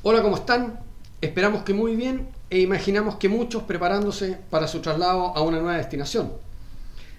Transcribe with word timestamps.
Hola, 0.00 0.22
¿cómo 0.22 0.36
están? 0.36 0.78
Esperamos 1.20 1.64
que 1.64 1.74
muy 1.74 1.96
bien 1.96 2.28
e 2.50 2.60
imaginamos 2.60 3.16
que 3.16 3.28
muchos 3.28 3.64
preparándose 3.64 4.38
para 4.48 4.68
su 4.68 4.78
traslado 4.78 5.36
a 5.36 5.42
una 5.42 5.58
nueva 5.58 5.76
destinación, 5.76 6.34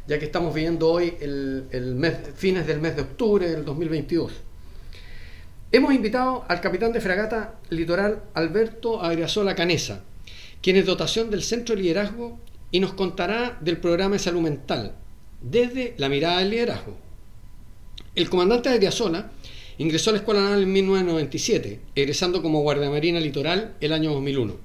ya 0.07 0.17
que 0.17 0.23
estamos 0.23 0.53
viviendo 0.53 0.89
hoy 0.89 1.13
el, 1.19 1.95
mes, 1.97 2.15
fines 2.35 2.65
del 2.65 2.79
mes 2.79 2.95
de 2.95 3.01
octubre 3.01 3.49
del 3.49 3.65
2022. 3.65 4.31
Hemos 5.73 5.93
invitado 5.93 6.45
al 6.47 6.61
capitán 6.61 6.93
de 6.93 7.01
fragata 7.01 7.55
litoral 7.69 8.23
Alberto 8.33 9.03
Agriasola 9.03 9.55
Canesa, 9.55 10.05
quien 10.61 10.77
es 10.77 10.85
dotación 10.85 11.29
del 11.29 11.43
Centro 11.43 11.75
de 11.75 11.81
Liderazgo 11.81 12.39
y 12.71 12.79
nos 12.79 12.93
contará 12.93 13.57
del 13.59 13.75
programa 13.75 14.13
de 14.13 14.19
salud 14.19 14.41
mental 14.41 14.93
desde 15.41 15.95
la 15.97 16.07
mirada 16.07 16.39
del 16.39 16.51
liderazgo. 16.51 16.95
El 18.15 18.29
comandante 18.29 18.69
Agriasola 18.69 19.31
Ingresó 19.79 20.09
a 20.09 20.13
la 20.13 20.19
Escuela 20.19 20.41
Naval 20.41 20.63
en 20.63 20.73
1997, 20.73 21.79
egresando 21.95 22.41
como 22.41 22.61
guardiamarina 22.63 23.21
litoral 23.21 23.77
el 23.79 23.93
año 23.93 24.11
2001. 24.11 24.57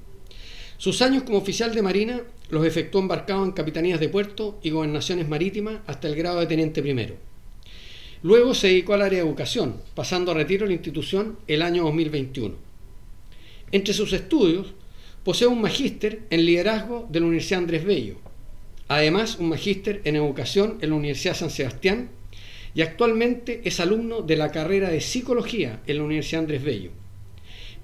Sus 0.77 1.01
años 1.01 1.23
como 1.23 1.37
oficial 1.37 1.73
de 1.73 1.81
marina 1.81 2.21
los 2.49 2.65
efectuó 2.65 2.99
embarcado 2.99 3.45
en 3.45 3.53
capitanías 3.53 4.01
de 4.01 4.09
puerto 4.09 4.59
y 4.61 4.71
gobernaciones 4.71 5.29
marítimas 5.29 5.79
hasta 5.87 6.09
el 6.09 6.17
grado 6.17 6.41
de 6.41 6.47
teniente 6.47 6.81
primero. 6.81 7.15
Luego 8.23 8.53
se 8.53 8.67
dedicó 8.67 8.93
al 8.93 9.03
área 9.03 9.19
de 9.19 9.25
educación, 9.25 9.77
pasando 9.93 10.31
a 10.31 10.35
retiro 10.35 10.65
de 10.65 10.71
la 10.71 10.75
institución 10.75 11.37
el 11.47 11.61
año 11.61 11.83
2021. 11.83 12.55
Entre 13.71 13.93
sus 13.93 14.11
estudios, 14.11 14.73
posee 15.23 15.47
un 15.47 15.61
magíster 15.61 16.23
en 16.29 16.45
liderazgo 16.45 17.07
de 17.09 17.21
la 17.21 17.27
Universidad 17.27 17.61
Andrés 17.61 17.85
Bello, 17.85 18.17
además 18.89 19.37
un 19.39 19.47
magíster 19.47 20.01
en 20.03 20.17
educación 20.17 20.77
en 20.81 20.89
la 20.89 20.97
Universidad 20.97 21.37
San 21.37 21.51
Sebastián 21.51 22.09
y 22.75 22.81
actualmente 22.81 23.61
es 23.63 23.79
alumno 23.79 24.21
de 24.21 24.35
la 24.35 24.51
carrera 24.51 24.89
de 24.89 24.99
psicología 24.99 25.79
en 25.87 25.97
la 25.97 26.03
Universidad 26.03 26.41
Andrés 26.41 26.61
Bello, 26.61 26.91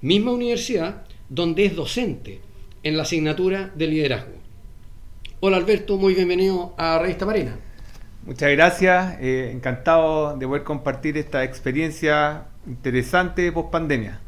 misma 0.02 0.32
universidad 0.32 1.04
donde 1.30 1.64
es 1.64 1.74
docente 1.74 2.40
en 2.82 2.98
la 2.98 3.04
asignatura 3.04 3.72
de 3.74 3.86
liderazgo. 3.86 4.34
Hola 5.40 5.56
Alberto, 5.56 5.96
muy 5.96 6.14
bienvenido 6.14 6.74
a 6.76 6.98
Revista 6.98 7.24
Marina. 7.24 7.56
Muchas 8.26 8.50
gracias, 8.50 9.16
eh, 9.20 9.50
encantado 9.52 10.36
de 10.36 10.46
poder 10.46 10.62
compartir 10.62 11.16
esta 11.16 11.42
experiencia 11.42 12.48
interesante 12.66 13.50
post 13.50 13.70
pandemia. 13.70 14.20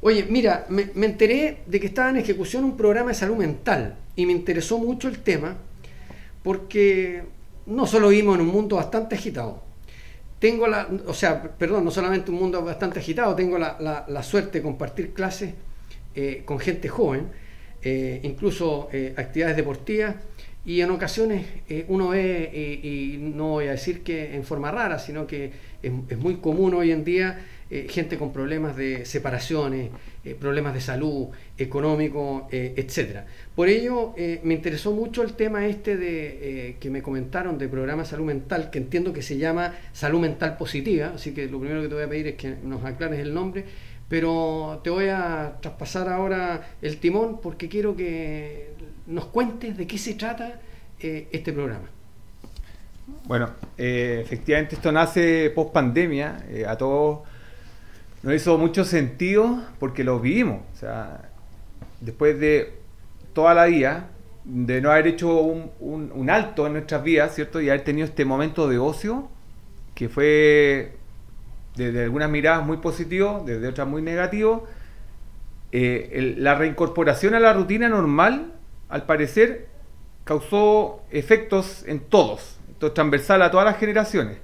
Oye, 0.00 0.26
mira, 0.28 0.66
me, 0.68 0.90
me, 0.94 1.06
enteré 1.06 1.58
de 1.66 1.78
que 1.78 1.86
estaba 1.86 2.10
en 2.10 2.16
ejecución 2.16 2.64
un 2.64 2.76
programa 2.76 3.10
de 3.10 3.14
salud 3.14 3.36
mental 3.36 3.94
y 4.16 4.26
me 4.26 4.32
interesó 4.32 4.78
mucho 4.78 5.06
el 5.06 5.20
tema 5.20 5.56
porque 6.42 7.22
no 7.66 7.86
solo 7.86 8.08
vivimos 8.08 8.36
en 8.36 8.42
un 8.42 8.48
mundo 8.48 8.76
bastante 8.76 9.14
agitado. 9.14 9.62
Tengo 10.38 10.66
la, 10.66 10.88
o 11.06 11.14
sea, 11.14 11.42
perdón, 11.42 11.84
no 11.84 11.90
solamente 11.90 12.30
un 12.30 12.38
mundo 12.38 12.62
bastante 12.64 12.98
agitado, 12.98 13.34
tengo 13.34 13.58
la, 13.58 14.22
suerte 14.22 14.58
de 14.58 14.62
compartir 14.62 15.12
clases 15.12 15.54
eh, 16.14 16.42
con 16.44 16.58
gente 16.58 16.88
joven, 16.88 17.28
eh, 17.82 18.20
incluso 18.24 18.88
eh, 18.92 19.14
actividades 19.16 19.56
deportivas, 19.56 20.16
y 20.64 20.80
en 20.80 20.90
ocasiones 20.90 21.44
uno 21.88 22.10
ve, 22.10 22.80
y 22.84 23.18
no 23.18 23.48
voy 23.48 23.66
a 23.66 23.72
decir 23.72 24.04
que 24.04 24.36
en 24.36 24.44
forma 24.44 24.70
rara, 24.70 25.00
sino 25.00 25.26
que 25.26 25.50
es 25.82 26.18
muy 26.18 26.36
común 26.36 26.74
hoy 26.74 26.92
en 26.92 27.02
día 27.02 27.44
eh, 27.74 27.86
gente 27.88 28.18
con 28.18 28.34
problemas 28.34 28.76
de 28.76 29.06
separaciones, 29.06 29.88
eh, 30.26 30.36
problemas 30.38 30.74
de 30.74 30.82
salud, 30.82 31.28
económico, 31.56 32.46
eh, 32.52 32.74
etcétera. 32.76 33.24
Por 33.56 33.70
ello, 33.70 34.14
me 34.42 34.52
interesó 34.52 34.92
mucho 34.92 35.22
el 35.22 35.32
tema 35.32 35.66
este 35.66 35.96
de 35.96 36.76
que 36.78 36.90
me 36.90 37.00
comentaron 37.00 37.56
de 37.56 37.68
programa 37.68 38.04
salud 38.04 38.26
mental, 38.26 38.68
que 38.68 38.76
entiendo 38.76 39.14
que 39.14 39.22
se 39.22 39.38
llama 39.38 39.74
salud 39.94 40.20
mental 40.20 40.58
positiva, 40.58 41.12
así 41.14 41.32
que 41.32 41.46
lo 41.46 41.60
primero 41.60 41.80
que 41.80 41.88
te 41.88 41.94
voy 41.94 42.04
a 42.04 42.08
pedir 42.10 42.26
es 42.26 42.34
que 42.34 42.56
nos 42.62 42.84
aclares 42.84 43.20
el 43.20 43.32
nombre, 43.32 43.64
pero 44.06 44.82
te 44.84 44.90
voy 44.90 45.08
a 45.08 45.54
traspasar 45.62 46.10
ahora 46.10 46.74
el 46.82 46.98
timón 46.98 47.40
porque 47.40 47.70
quiero 47.70 47.96
que 47.96 48.68
nos 49.06 49.24
cuentes 49.26 49.78
de 49.78 49.86
qué 49.86 49.96
se 49.96 50.12
trata 50.12 50.60
este 50.98 51.54
programa. 51.54 51.88
Bueno, 53.24 53.48
efectivamente 53.78 54.74
esto 54.74 54.92
nace 54.92 55.50
post 55.54 55.72
pandemia, 55.72 56.44
a 56.66 56.76
todos 56.76 57.31
no 58.22 58.32
hizo 58.32 58.56
mucho 58.58 58.84
sentido 58.84 59.62
porque 59.78 60.04
lo 60.04 60.20
vivimos. 60.20 60.60
O 60.74 60.76
sea, 60.76 61.30
después 62.00 62.38
de 62.38 62.74
toda 63.32 63.54
la 63.54 63.66
vida, 63.66 64.10
de 64.44 64.80
no 64.80 64.90
haber 64.90 65.06
hecho 65.08 65.40
un, 65.40 66.30
alto 66.30 66.66
en 66.66 66.74
nuestras 66.74 67.02
vidas, 67.02 67.34
¿cierto? 67.34 67.60
Y 67.60 67.68
haber 67.68 67.84
tenido 67.84 68.06
este 68.06 68.24
momento 68.24 68.68
de 68.68 68.78
ocio, 68.78 69.28
que 69.94 70.08
fue 70.08 70.96
desde 71.76 72.04
algunas 72.04 72.30
miradas 72.30 72.64
muy 72.64 72.78
positivo, 72.78 73.42
desde 73.44 73.68
otras 73.68 73.88
muy 73.88 74.02
negativo. 74.02 74.66
Eh, 75.72 76.34
la 76.38 76.54
reincorporación 76.54 77.34
a 77.34 77.40
la 77.40 77.52
rutina 77.52 77.88
normal, 77.88 78.52
al 78.88 79.06
parecer, 79.06 79.68
causó 80.24 81.02
efectos 81.10 81.84
en 81.86 82.00
todos, 82.00 82.58
esto 82.70 82.92
transversal 82.92 83.42
a 83.42 83.50
todas 83.50 83.66
las 83.66 83.78
generaciones. 83.78 84.38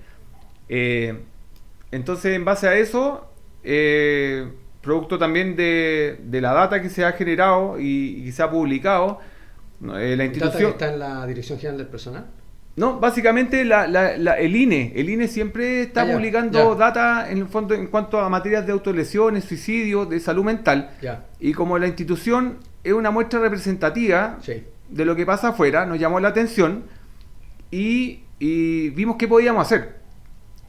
Eh, 0.69 1.21
entonces, 1.91 2.35
en 2.35 2.45
base 2.45 2.69
a 2.69 2.77
eso, 2.77 3.28
eh, 3.65 4.49
producto 4.81 5.19
también 5.19 5.57
de, 5.57 6.19
la 6.31 6.53
data 6.53 6.81
que 6.81 6.91
se 6.91 7.05
ha 7.05 7.13
generado 7.13 7.77
y, 7.79 8.25
que 8.25 8.33
se 8.33 8.43
ha 8.43 8.51
publicado, 8.51 9.21
eh, 9.97 10.15
la 10.17 10.25
institución... 10.25 10.73
¿Data 10.73 10.87
está 10.87 10.93
en 10.93 10.99
la 10.99 11.27
Dirección 11.27 11.59
General 11.59 11.79
del 11.79 11.89
Personal? 11.89 12.27
No, 12.79 13.01
básicamente 13.01 13.63
el 13.63 14.57
INE. 14.57 14.93
El 14.95 15.11
INE 15.11 15.27
siempre 15.27 15.83
está 15.83 16.03
ah, 16.03 16.13
publicando 16.13 16.77
data 16.77 17.29
en 17.29 17.39
el 17.39 17.49
fondo 17.49 17.75
en 17.75 17.89
cuanto 17.89 18.21
a 18.21 18.29
materias 18.29 18.65
de 18.67 18.73
autolesiones, 18.73 19.45
suicidios, 19.45 20.09
de 20.09 20.21
salud 20.21 20.45
mental. 20.45 20.91
Y 21.41 21.53
como 21.55 21.77
la 21.77 21.89
institución 21.89 22.59
es 22.85 22.93
una 22.93 23.11
muestra 23.11 23.41
representativa 23.41 24.39
de 24.89 25.05
lo 25.05 25.17
que 25.17 25.27
pasa 25.27 25.49
afuera, 25.49 25.87
nos 25.87 25.99
llamó 25.99 26.21
la 26.21 26.29
atención 26.29 26.85
y, 27.73 28.21
y, 28.39 28.91
vimos 28.91 29.17
qué 29.17 29.27
podíamos 29.27 29.67
hacer, 29.67 29.97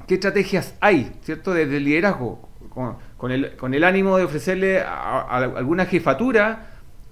qué 0.08 0.16
estrategias 0.16 0.74
hay, 0.82 1.12
¿cierto? 1.22 1.54
Desde 1.54 1.78
el 1.78 1.86
liderazgo, 1.86 2.49
con, 2.70 3.32
el, 3.32 3.56
con 3.56 3.74
el 3.74 3.84
ánimo 3.84 4.18
de 4.18 4.24
ofrecerle 4.24 4.82
a, 4.82 5.22
alguna 5.36 5.86
jefatura 5.86 6.68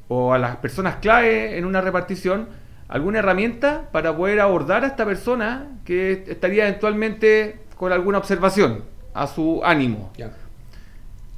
o 0.08 0.34
a 0.34 0.38
las 0.38 0.58
personas 0.58 0.98
clave 0.98 1.58
en 1.58 1.66
una 1.66 1.82
repartición 1.82 2.48
alguna 2.88 3.20
herramienta 3.20 3.90
para 3.92 4.16
poder 4.16 4.40
abordar 4.40 4.84
a 4.84 4.88
esta 4.88 5.06
persona 5.06 5.80
que 5.86 6.24
estaría 6.28 6.68
eventualmente 6.68 7.60
con 7.76 7.92
alguna 7.92 8.18
observación 8.18 8.84
a 9.14 9.28
su 9.28 9.62
ánimo. 9.64 10.12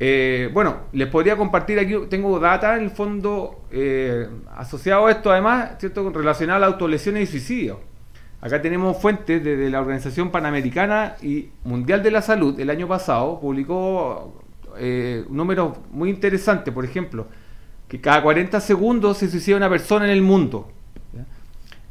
Eh, 0.02 0.50
bueno, 0.54 0.84
les 0.94 1.08
podría 1.10 1.36
compartir 1.36 1.78
aquí, 1.80 1.94
tengo 2.10 2.40
data 2.40 2.78
en 2.78 2.84
el 2.84 2.92
fondo 2.92 3.66
eh, 3.72 4.30
asociado 4.56 5.08
a 5.08 5.12
esto 5.12 5.32
además, 5.32 5.72
¿cierto? 5.78 6.10
relacionado 6.12 6.64
a 6.64 6.68
autolesiones 6.68 7.24
y 7.24 7.32
suicidio. 7.32 7.89
Acá 8.42 8.62
tenemos 8.62 8.98
fuentes 8.98 9.44
desde 9.44 9.70
la 9.70 9.82
Organización 9.82 10.32
Panamericana 10.32 11.16
y 11.22 11.50
Mundial 11.66 12.02
de 12.02 12.12
la 12.12 12.22
Salud. 12.22 12.58
El 12.60 12.70
año 12.70 12.88
pasado 12.88 13.40
publicó 13.40 14.42
eh, 14.78 15.26
un 15.28 15.36
número 15.36 15.84
muy 15.92 16.10
interesante, 16.10 16.72
por 16.72 16.86
ejemplo, 16.86 17.28
que 17.90 18.00
cada 18.00 18.24
40 18.24 18.62
segundos 18.62 19.18
se 19.18 19.30
suicida 19.30 19.58
una 19.58 19.70
persona 19.70 20.06
en 20.06 20.12
el 20.12 20.22
mundo. 20.22 20.72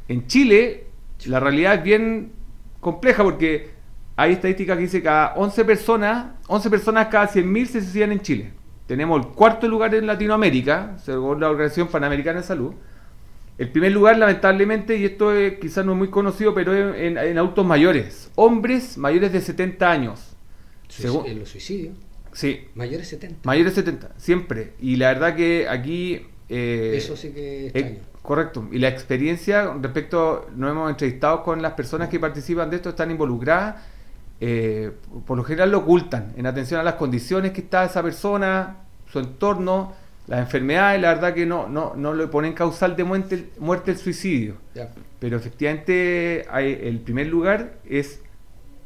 En 0.08 0.26
Chile, 0.26 0.86
la 1.26 1.38
realidad 1.38 1.74
es 1.74 1.82
bien 1.82 2.32
compleja 2.80 3.22
porque 3.22 3.72
hay 4.16 4.32
estadísticas 4.32 4.76
que 4.78 4.84
dicen 4.84 5.00
que 5.00 5.04
cada 5.04 5.34
11 5.34 5.64
personas, 5.66 6.26
11 6.46 6.70
personas 6.70 7.08
cada 7.08 7.28
100.000 7.28 7.66
se 7.66 7.82
suicidan 7.82 8.12
en 8.12 8.20
Chile. 8.20 8.52
Tenemos 8.86 9.20
el 9.20 9.32
cuarto 9.32 9.68
lugar 9.68 9.94
en 9.94 10.06
Latinoamérica, 10.06 10.96
según 10.96 11.40
la 11.40 11.50
Organización 11.50 11.88
Panamericana 11.88 12.40
de 12.40 12.46
Salud. 12.46 12.72
El 13.58 13.70
primer 13.70 13.90
lugar, 13.90 14.16
lamentablemente, 14.16 14.96
y 14.96 15.04
esto 15.04 15.32
quizás 15.60 15.84
no 15.84 15.92
es 15.92 15.98
muy 15.98 16.08
conocido, 16.08 16.54
pero 16.54 16.72
es 16.72 16.96
en, 16.96 17.18
adultos 17.36 17.66
mayores, 17.66 18.30
hombres 18.36 18.96
mayores 18.96 19.32
de 19.32 19.40
70 19.40 19.90
años. 19.90 20.36
en 21.26 21.38
los 21.40 21.48
suicidios. 21.48 21.96
Sí. 22.32 22.68
Mayores 22.76 23.08
70. 23.08 23.40
Mayores 23.42 23.74
70, 23.74 24.12
siempre. 24.16 24.74
Y 24.80 24.96
la 24.96 25.08
verdad 25.08 25.34
que 25.34 25.68
aquí... 25.68 26.26
Eh, 26.48 26.94
Eso 26.96 27.16
sí 27.16 27.30
que 27.30 27.72
es 27.74 27.98
correcto. 28.22 28.68
Y 28.70 28.78
la 28.78 28.88
experiencia 28.88 29.74
respecto, 29.80 30.48
nos 30.54 30.70
hemos 30.70 30.90
entrevistado 30.90 31.42
con 31.42 31.60
las 31.60 31.72
personas 31.72 32.08
que 32.08 32.20
participan 32.20 32.70
de 32.70 32.76
esto, 32.76 32.90
están 32.90 33.10
involucradas, 33.10 33.82
eh, 34.40 34.92
por 35.26 35.36
lo 35.36 35.42
general 35.42 35.72
lo 35.72 35.78
ocultan 35.78 36.32
en 36.36 36.46
atención 36.46 36.78
a 36.78 36.84
las 36.84 36.94
condiciones 36.94 37.52
que 37.52 37.62
está 37.62 37.84
esa 37.84 38.02
persona, 38.02 38.84
su 39.10 39.18
entorno 39.18 39.94
las 40.28 40.40
enfermedades, 40.40 41.00
la 41.00 41.14
verdad 41.14 41.34
que 41.34 41.46
no, 41.46 41.68
no, 41.68 41.94
no 41.96 42.12
le 42.12 42.26
ponen 42.26 42.52
causal 42.52 42.94
de 42.94 43.02
muerte, 43.02 43.48
muerte 43.58 43.92
el 43.92 43.96
suicidio. 43.96 44.56
Pero 45.18 45.38
efectivamente 45.38 46.44
hay, 46.50 46.78
el 46.82 47.00
primer 47.00 47.28
lugar 47.28 47.78
es 47.88 48.20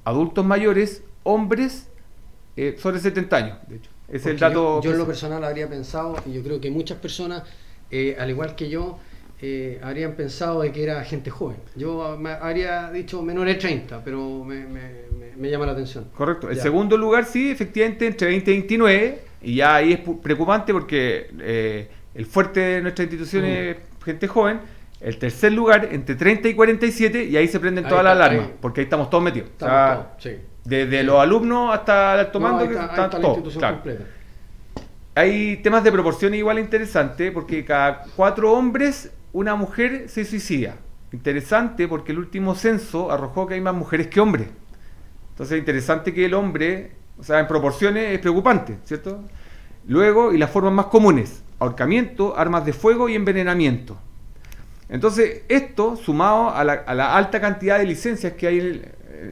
adultos 0.05 0.47
mayores, 0.47 1.03
hombres 1.25 1.89
eh, 2.57 2.77
sobre 2.79 3.01
70 3.01 3.37
años, 3.37 3.59
de 3.67 3.77
hecho. 3.77 3.91
Es 4.09 4.25
el 4.27 4.39
dato 4.39 4.81
yo, 4.83 4.93
en 4.93 4.99
lo 4.99 5.07
personal 5.07 5.43
habría 5.43 5.69
pensado, 5.69 6.17
y 6.27 6.33
yo 6.33 6.43
creo 6.45 6.61
que 6.61 6.71
muchas 6.71 6.99
personas, 6.99 7.43
eh, 7.91 8.17
al 8.21 8.31
igual 8.31 8.55
que 8.55 8.69
yo, 8.69 8.99
eh, 9.41 9.81
habrían 9.83 10.15
pensado 10.15 10.63
de 10.63 10.71
que 10.71 10.85
era 10.85 11.03
gente 11.03 11.31
joven. 11.31 11.57
Yo 11.75 12.05
habría 12.41 12.93
dicho 12.93 13.21
menores 13.21 13.57
de 13.57 13.61
30, 13.61 14.05
pero 14.05 14.45
me, 14.45 15.51
llama 15.51 15.67
la 15.67 15.73
atención. 15.73 16.07
Correcto. 16.15 16.51
El 16.51 16.61
segundo 16.61 16.97
lugar, 16.97 17.25
sí, 17.25 17.51
efectivamente, 17.51 18.07
entre 18.07 18.29
20 18.29 18.51
y 18.51 18.55
29 18.59 19.32
Y 19.43 19.57
ya 19.57 19.77
ahí 19.77 19.93
es 19.93 20.01
preocupante 20.23 20.73
porque 20.73 21.31
eh, 21.41 21.89
el 22.15 22.27
fuerte 22.27 22.61
de 22.61 22.83
nuestra 22.83 23.05
institución 23.05 23.45
es 23.45 23.77
mm. 23.77 24.03
gente 24.05 24.29
joven. 24.29 24.61
El 25.01 25.19
tercer 25.19 25.53
lugar, 25.53 25.89
entre 25.91 26.15
30 26.15 26.49
y 26.49 26.55
47, 26.55 27.25
y 27.25 27.37
ahí 27.37 27.49
se 27.49 27.59
prenden 27.59 27.89
todas 27.89 28.05
las 28.05 28.13
alarmas, 28.13 28.51
porque 28.61 28.81
ahí 28.81 28.85
estamos 28.85 29.11
todos 29.11 29.25
metidos. 29.25 29.49
Desde 30.65 31.03
los 31.03 31.21
alumnos 31.21 31.75
hasta 31.75 32.15
el 32.15 32.21
alto 32.21 32.39
mando, 32.39 32.69
que 32.69 32.75
está, 32.75 33.11
todo. 33.11 33.43
Hay 35.15 35.57
temas 35.57 35.83
de 35.83 35.91
proporción 35.91 36.35
igual 36.35 36.61
interesantes, 36.61 37.33
porque 37.33 37.65
cada 37.65 38.05
cuatro 38.15 38.53
hombres, 38.53 39.13
una 39.33 39.57
mujer 39.57 40.09
se 40.09 40.25
suicida. 40.25 40.77
Interesante 41.13 41.89
porque 41.89 42.13
el 42.13 42.19
último 42.19 42.55
censo 42.55 43.11
arrojó 43.11 43.47
que 43.47 43.55
hay 43.55 43.61
más 43.61 43.75
mujeres 43.75 44.07
que 44.07 44.21
hombres. 44.21 44.49
Entonces, 45.31 45.59
interesante 45.59 46.15
que 46.15 46.27
el 46.27 46.35
hombre, 46.35 46.93
o 47.19 47.25
sea, 47.25 47.41
en 47.41 47.47
proporciones 47.47 48.13
es 48.13 48.19
preocupante, 48.19 48.79
¿cierto? 48.85 49.23
Luego, 49.87 50.33
y 50.33 50.39
las 50.39 50.51
formas 50.51 50.73
más 50.73 50.87
comunes, 50.87 51.43
ahorcamiento, 51.59 52.37
armas 52.37 52.65
de 52.65 52.73
fuego 52.73 53.09
y 53.09 53.15
envenenamiento. 53.15 53.99
Entonces, 54.89 55.43
esto 55.49 55.97
sumado 55.97 56.51
a 56.51 56.65
la, 56.65 57.17
alta 57.17 57.41
cantidad 57.41 57.79
de 57.79 57.87
licencias 57.87 58.35
que 58.35 58.47
hay 58.47 58.83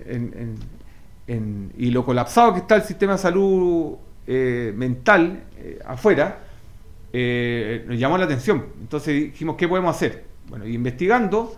en, 0.06 1.72
y 1.76 1.90
lo 1.90 2.04
colapsado 2.04 2.52
que 2.54 2.60
está 2.60 2.76
el 2.76 2.82
sistema 2.82 3.12
de 3.12 3.18
salud 3.18 3.96
eh, 4.26 4.72
mental 4.74 5.44
eh, 5.56 5.78
afuera, 5.86 6.38
eh, 7.12 7.84
nos 7.86 7.98
llamó 7.98 8.18
la 8.18 8.24
atención. 8.24 8.66
Entonces 8.80 9.14
dijimos, 9.14 9.56
¿qué 9.56 9.68
podemos 9.68 9.94
hacer? 9.94 10.24
Bueno, 10.48 10.66
investigando, 10.66 11.54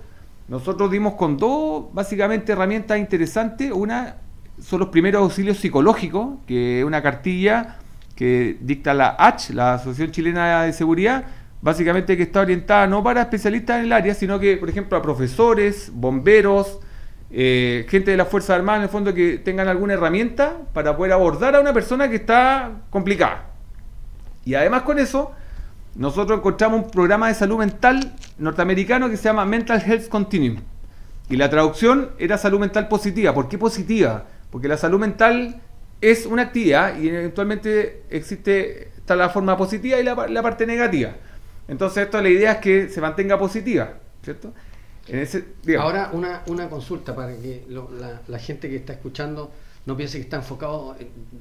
nosotros 0.49 0.91
dimos 0.91 1.15
con 1.15 1.37
dos, 1.37 1.93
básicamente, 1.93 2.53
herramientas 2.53 2.99
interesantes. 2.99 3.71
Una 3.73 4.17
son 4.63 4.81
los 4.81 4.89
primeros 4.89 5.23
auxilios 5.23 5.59
psicológicos, 5.59 6.39
que 6.47 6.81
es 6.81 6.85
una 6.85 7.03
cartilla 7.03 7.79
que 8.15 8.57
dicta 8.61 8.95
la 8.95 9.17
H, 9.19 9.53
la 9.53 9.75
Asociación 9.75 10.13
Chilena 10.13 10.63
de 10.63 10.73
Seguridad, 10.73 11.25
básicamente 11.61 12.17
que 12.17 12.23
está 12.25 12.41
orientada 12.41 12.87
no 12.87 13.03
para 13.03 13.23
especialistas 13.23 13.79
en 13.79 13.87
el 13.87 13.93
área, 13.93 14.15
sino 14.15 14.39
que, 14.39 14.57
por 14.57 14.69
ejemplo, 14.69 14.97
a 14.97 15.03
profesores, 15.03 15.91
bomberos, 15.93 16.79
eh, 17.31 17.87
gente 17.89 18.11
de 18.13 18.17
las 18.17 18.29
Fuerzas 18.29 18.57
Armadas, 18.57 18.81
en 18.81 18.85
el 18.85 18.89
fondo, 18.91 19.15
que 19.15 19.39
tengan 19.39 19.69
alguna 19.69 19.95
herramienta 19.95 20.59
para 20.73 20.97
poder 20.97 21.13
abordar 21.13 21.57
a 21.57 21.61
una 21.61 21.73
persona 21.73 22.09
que 22.09 22.17
está 22.17 22.83
complicada. 22.91 23.51
Y 24.45 24.55
además 24.55 24.83
con 24.83 24.99
eso, 24.99 25.33
nosotros 25.95 26.39
encontramos 26.39 26.85
un 26.85 26.91
programa 26.91 27.29
de 27.29 27.35
salud 27.35 27.59
mental 27.59 28.15
norteamericano 28.39 29.09
que 29.09 29.17
se 29.17 29.25
llama 29.25 29.45
Mental 29.45 29.83
Health 29.85 30.09
Continuum. 30.09 30.59
Y 31.31 31.37
la 31.37 31.49
traducción 31.49 32.11
era 32.19 32.37
salud 32.39 32.61
mental 32.61 32.89
positiva. 32.89 33.33
¿Por 33.33 33.49
qué 33.49 33.57
positiva? 33.57 34.25
Porque 34.53 34.69
la 34.69 34.77
salud 34.77 35.01
mental 35.01 35.61
es 36.01 36.27
una 36.27 36.43
actividad 36.43 37.01
y 37.01 37.09
eventualmente 37.09 38.05
existe 38.11 38.93
está 39.03 39.17
la 39.17 39.31
forma 39.31 39.57
positiva 39.57 39.99
y 39.99 40.05
la, 40.05 40.43
parte 40.43 40.65
negativa. 40.67 41.15
Entonces, 41.67 42.05
esto 42.05 42.21
la 42.23 42.29
idea 42.29 42.53
es 42.53 42.59
que 42.59 42.89
se 42.89 43.01
mantenga 43.01 43.39
positiva, 43.39 43.95
¿cierto? 44.23 44.53
Ahora, 45.79 46.11
una, 46.13 46.43
una, 46.47 46.69
consulta 46.69 47.15
para 47.15 47.37
que 47.37 47.65
la, 47.69 48.21
la, 48.29 48.39
gente 48.39 48.71
que 48.71 48.77
está 48.77 48.93
escuchando 48.93 49.51
no 49.85 49.97
piense 49.97 50.19
que 50.19 50.25
está 50.25 50.37
enfocado 50.37 50.97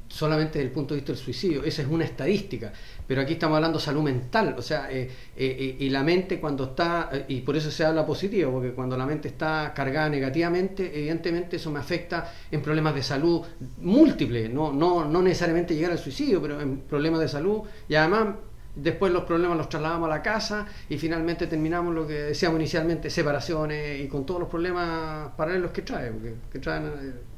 solamente 0.07 0.59
desde 0.59 0.69
el 0.69 0.73
punto 0.73 0.93
de 0.93 1.01
vista 1.01 1.13
del 1.13 1.21
suicidio, 1.21 1.63
esa 1.63 1.81
es 1.83 1.87
una 1.87 2.05
estadística, 2.05 2.73
pero 3.07 3.21
aquí 3.21 3.33
estamos 3.33 3.55
hablando 3.55 3.79
salud 3.79 4.01
mental, 4.01 4.55
o 4.57 4.61
sea, 4.61 4.91
eh, 4.91 5.03
eh, 5.03 5.07
eh, 5.37 5.75
y 5.79 5.89
la 5.89 6.03
mente 6.03 6.39
cuando 6.39 6.65
está, 6.65 7.09
y 7.27 7.41
por 7.41 7.55
eso 7.55 7.69
se 7.69 7.85
habla 7.85 8.05
positivo, 8.05 8.51
porque 8.51 8.71
cuando 8.71 8.97
la 8.97 9.05
mente 9.05 9.27
está 9.27 9.73
cargada 9.75 10.09
negativamente, 10.09 10.91
evidentemente 10.97 11.57
eso 11.57 11.69
me 11.71 11.79
afecta 11.79 12.33
en 12.49 12.61
problemas 12.61 12.95
de 12.95 13.03
salud 13.03 13.41
múltiples, 13.79 14.49
no, 14.49 14.73
no, 14.73 15.05
no 15.05 15.21
necesariamente 15.21 15.75
llegar 15.75 15.91
al 15.91 15.99
suicidio, 15.99 16.41
pero 16.41 16.59
en 16.59 16.79
problemas 16.79 17.19
de 17.19 17.27
salud, 17.27 17.61
y 17.87 17.95
además 17.95 18.35
después 18.75 19.11
los 19.11 19.23
problemas 19.23 19.57
los 19.57 19.69
trasladamos 19.69 20.07
a 20.07 20.09
la 20.09 20.21
casa 20.21 20.65
y 20.89 20.97
finalmente 20.97 21.45
terminamos 21.45 21.93
lo 21.93 22.07
que 22.07 22.13
decíamos 22.13 22.57
inicialmente, 22.59 23.09
separaciones 23.09 23.99
y 23.99 24.07
con 24.07 24.25
todos 24.25 24.39
los 24.39 24.49
problemas 24.49 25.31
paralelos 25.35 25.71
que 25.71 25.81
trae, 25.81 26.11
que 26.51 26.59
traen 26.59 26.83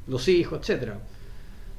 los 0.06 0.28
hijos, 0.28 0.60
etcétera. 0.60 0.98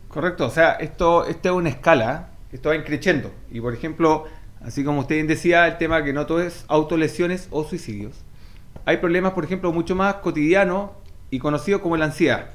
Correcto, 0.08 0.46
o 0.46 0.50
sea, 0.50 0.74
esto, 0.74 1.26
esto 1.26 1.50
es 1.50 1.56
una 1.56 1.70
escala, 1.70 2.30
esto 2.52 2.70
va 2.70 2.84
creciendo. 2.84 3.32
Y 3.52 3.60
por 3.62 3.74
ejemplo, 3.74 4.26
así 4.62 4.84
como 4.84 5.02
usted 5.02 5.28
decía, 5.28 5.68
el 5.68 5.78
tema 5.78 6.04
que 6.04 6.14
no 6.14 6.26
todo 6.26 6.42
es 6.42 6.66
autolesiones 6.68 7.48
o 7.52 7.64
suicidios. 7.64 8.24
Hay 8.86 8.98
problemas, 8.98 9.34
por 9.34 9.44
ejemplo, 9.44 9.72
mucho 9.74 9.96
más 9.96 10.16
cotidianos 10.16 10.92
y 11.32 11.40
conocidos 11.40 11.82
como 11.82 11.98
la 11.98 12.06
ansiedad. 12.06 12.52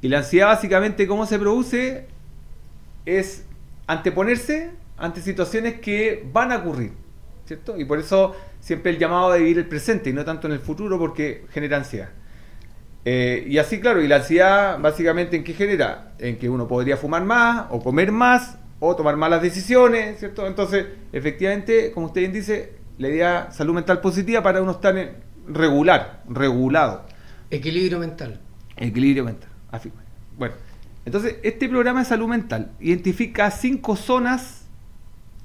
Y 0.00 0.08
la 0.08 0.18
ansiedad 0.18 0.48
básicamente, 0.48 1.06
¿cómo 1.06 1.26
se 1.26 1.38
produce? 1.38 2.06
Es 3.04 3.44
anteponerse 3.86 4.70
ante 4.96 5.20
situaciones 5.20 5.80
que 5.80 6.26
van 6.32 6.52
a 6.52 6.58
ocurrir, 6.58 6.92
¿cierto? 7.46 7.76
Y 7.78 7.84
por 7.84 7.98
eso 7.98 8.34
siempre 8.60 8.92
el 8.92 8.98
llamado 8.98 9.32
de 9.32 9.40
vivir 9.40 9.58
el 9.58 9.66
presente 9.66 10.10
y 10.10 10.12
no 10.12 10.24
tanto 10.24 10.46
en 10.46 10.54
el 10.54 10.60
futuro 10.60 10.98
porque 10.98 11.44
genera 11.50 11.76
ansiedad. 11.76 12.10
Eh, 13.04 13.44
y 13.46 13.58
así, 13.58 13.80
claro, 13.80 14.00
y 14.00 14.08
la 14.08 14.16
ansiedad 14.16 14.78
básicamente 14.78 15.36
en 15.36 15.44
qué 15.44 15.52
genera? 15.52 16.12
En 16.18 16.38
que 16.38 16.48
uno 16.48 16.66
podría 16.66 16.96
fumar 16.96 17.24
más 17.24 17.66
o 17.70 17.82
comer 17.82 18.10
más 18.10 18.58
o 18.80 18.96
tomar 18.96 19.16
malas 19.16 19.42
decisiones, 19.42 20.18
¿cierto? 20.18 20.46
Entonces, 20.46 20.86
efectivamente, 21.12 21.92
como 21.92 22.06
usted 22.06 22.22
bien 22.22 22.32
dice, 22.32 22.72
la 22.98 23.08
idea 23.08 23.48
salud 23.50 23.74
mental 23.74 24.00
positiva 24.00 24.42
para 24.42 24.62
uno 24.62 24.72
estar 24.72 24.94
regular, 25.46 26.22
regulado. 26.28 27.06
Equilibrio 27.50 27.98
mental. 27.98 28.40
Equilibrio 28.76 29.24
mental. 29.24 29.50
Bueno, 30.38 30.54
entonces, 31.04 31.36
este 31.42 31.68
programa 31.68 32.00
de 32.00 32.06
salud 32.06 32.28
mental 32.28 32.72
identifica 32.80 33.50
cinco 33.50 33.96
zonas, 33.96 34.66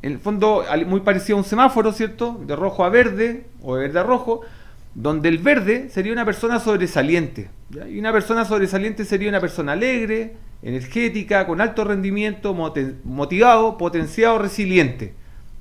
en 0.01 0.13
el 0.13 0.19
fondo 0.19 0.63
muy 0.85 1.01
parecido 1.01 1.37
a 1.37 1.41
un 1.41 1.45
semáforo, 1.45 1.91
¿cierto? 1.91 2.39
De 2.45 2.55
rojo 2.55 2.85
a 2.85 2.89
verde 2.89 3.47
o 3.61 3.75
de 3.75 3.81
verde 3.81 3.99
a 3.99 4.03
rojo, 4.03 4.41
donde 4.95 5.29
el 5.29 5.37
verde 5.37 5.89
sería 5.89 6.11
una 6.11 6.25
persona 6.25 6.59
sobresaliente. 6.59 7.49
Y 7.89 7.99
una 7.99 8.11
persona 8.11 8.45
sobresaliente 8.45 9.05
sería 9.05 9.29
una 9.29 9.39
persona 9.39 9.73
alegre, 9.73 10.35
energética, 10.61 11.45
con 11.45 11.61
alto 11.61 11.83
rendimiento, 11.83 12.53
motivado, 13.03 13.77
potenciado, 13.77 14.39
resiliente. 14.39 15.13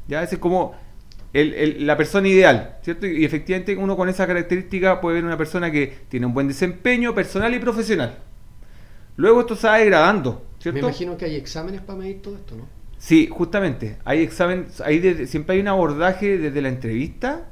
¿ya? 0.08 0.22
Esa 0.22 0.36
es 0.36 0.40
como 0.40 0.74
la 1.32 1.96
persona 1.96 2.26
ideal, 2.26 2.78
¿cierto? 2.82 3.06
Y 3.06 3.24
efectivamente 3.24 3.76
uno 3.76 3.96
con 3.96 4.08
esa 4.08 4.26
característica 4.26 5.00
puede 5.00 5.16
ver 5.16 5.24
una 5.24 5.36
persona 5.36 5.70
que 5.70 5.98
tiene 6.08 6.26
un 6.26 6.34
buen 6.34 6.48
desempeño 6.48 7.14
personal 7.14 7.54
y 7.54 7.58
profesional. 7.58 8.18
Luego 9.16 9.40
esto 9.40 9.54
se 9.54 9.66
va 9.66 9.78
degradando, 9.78 10.46
¿cierto? 10.58 10.80
Me 10.80 10.86
imagino 10.86 11.16
que 11.16 11.26
hay 11.26 11.36
exámenes 11.36 11.82
para 11.82 11.98
medir 11.98 12.22
todo 12.22 12.36
esto, 12.36 12.56
¿no? 12.56 12.66
Sí, 12.96 13.28
justamente. 13.30 13.98
Hay 14.04 14.22
exámenes, 14.22 14.80
hay 14.80 15.26
siempre 15.26 15.54
hay 15.54 15.60
un 15.60 15.68
abordaje 15.68 16.38
desde 16.38 16.62
la 16.62 16.68
entrevista 16.68 17.46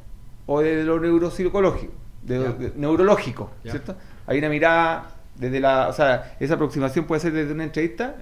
o 0.47 0.61
desde 0.61 0.85
lo 0.85 1.01
neuropsicológico, 1.01 1.93
de, 2.23 2.73
neurológico, 2.77 3.51
¿cierto? 3.63 3.97
Hay 4.27 4.39
una 4.39 4.49
mirada 4.49 5.11
desde 5.37 5.61
la, 5.61 5.89
o 5.89 5.93
sea, 5.93 6.37
esa 6.41 6.55
aproximación 6.55 7.05
puede 7.05 7.21
ser 7.21 7.33
desde 7.33 7.53
una 7.53 7.65
entrevista 7.65 8.17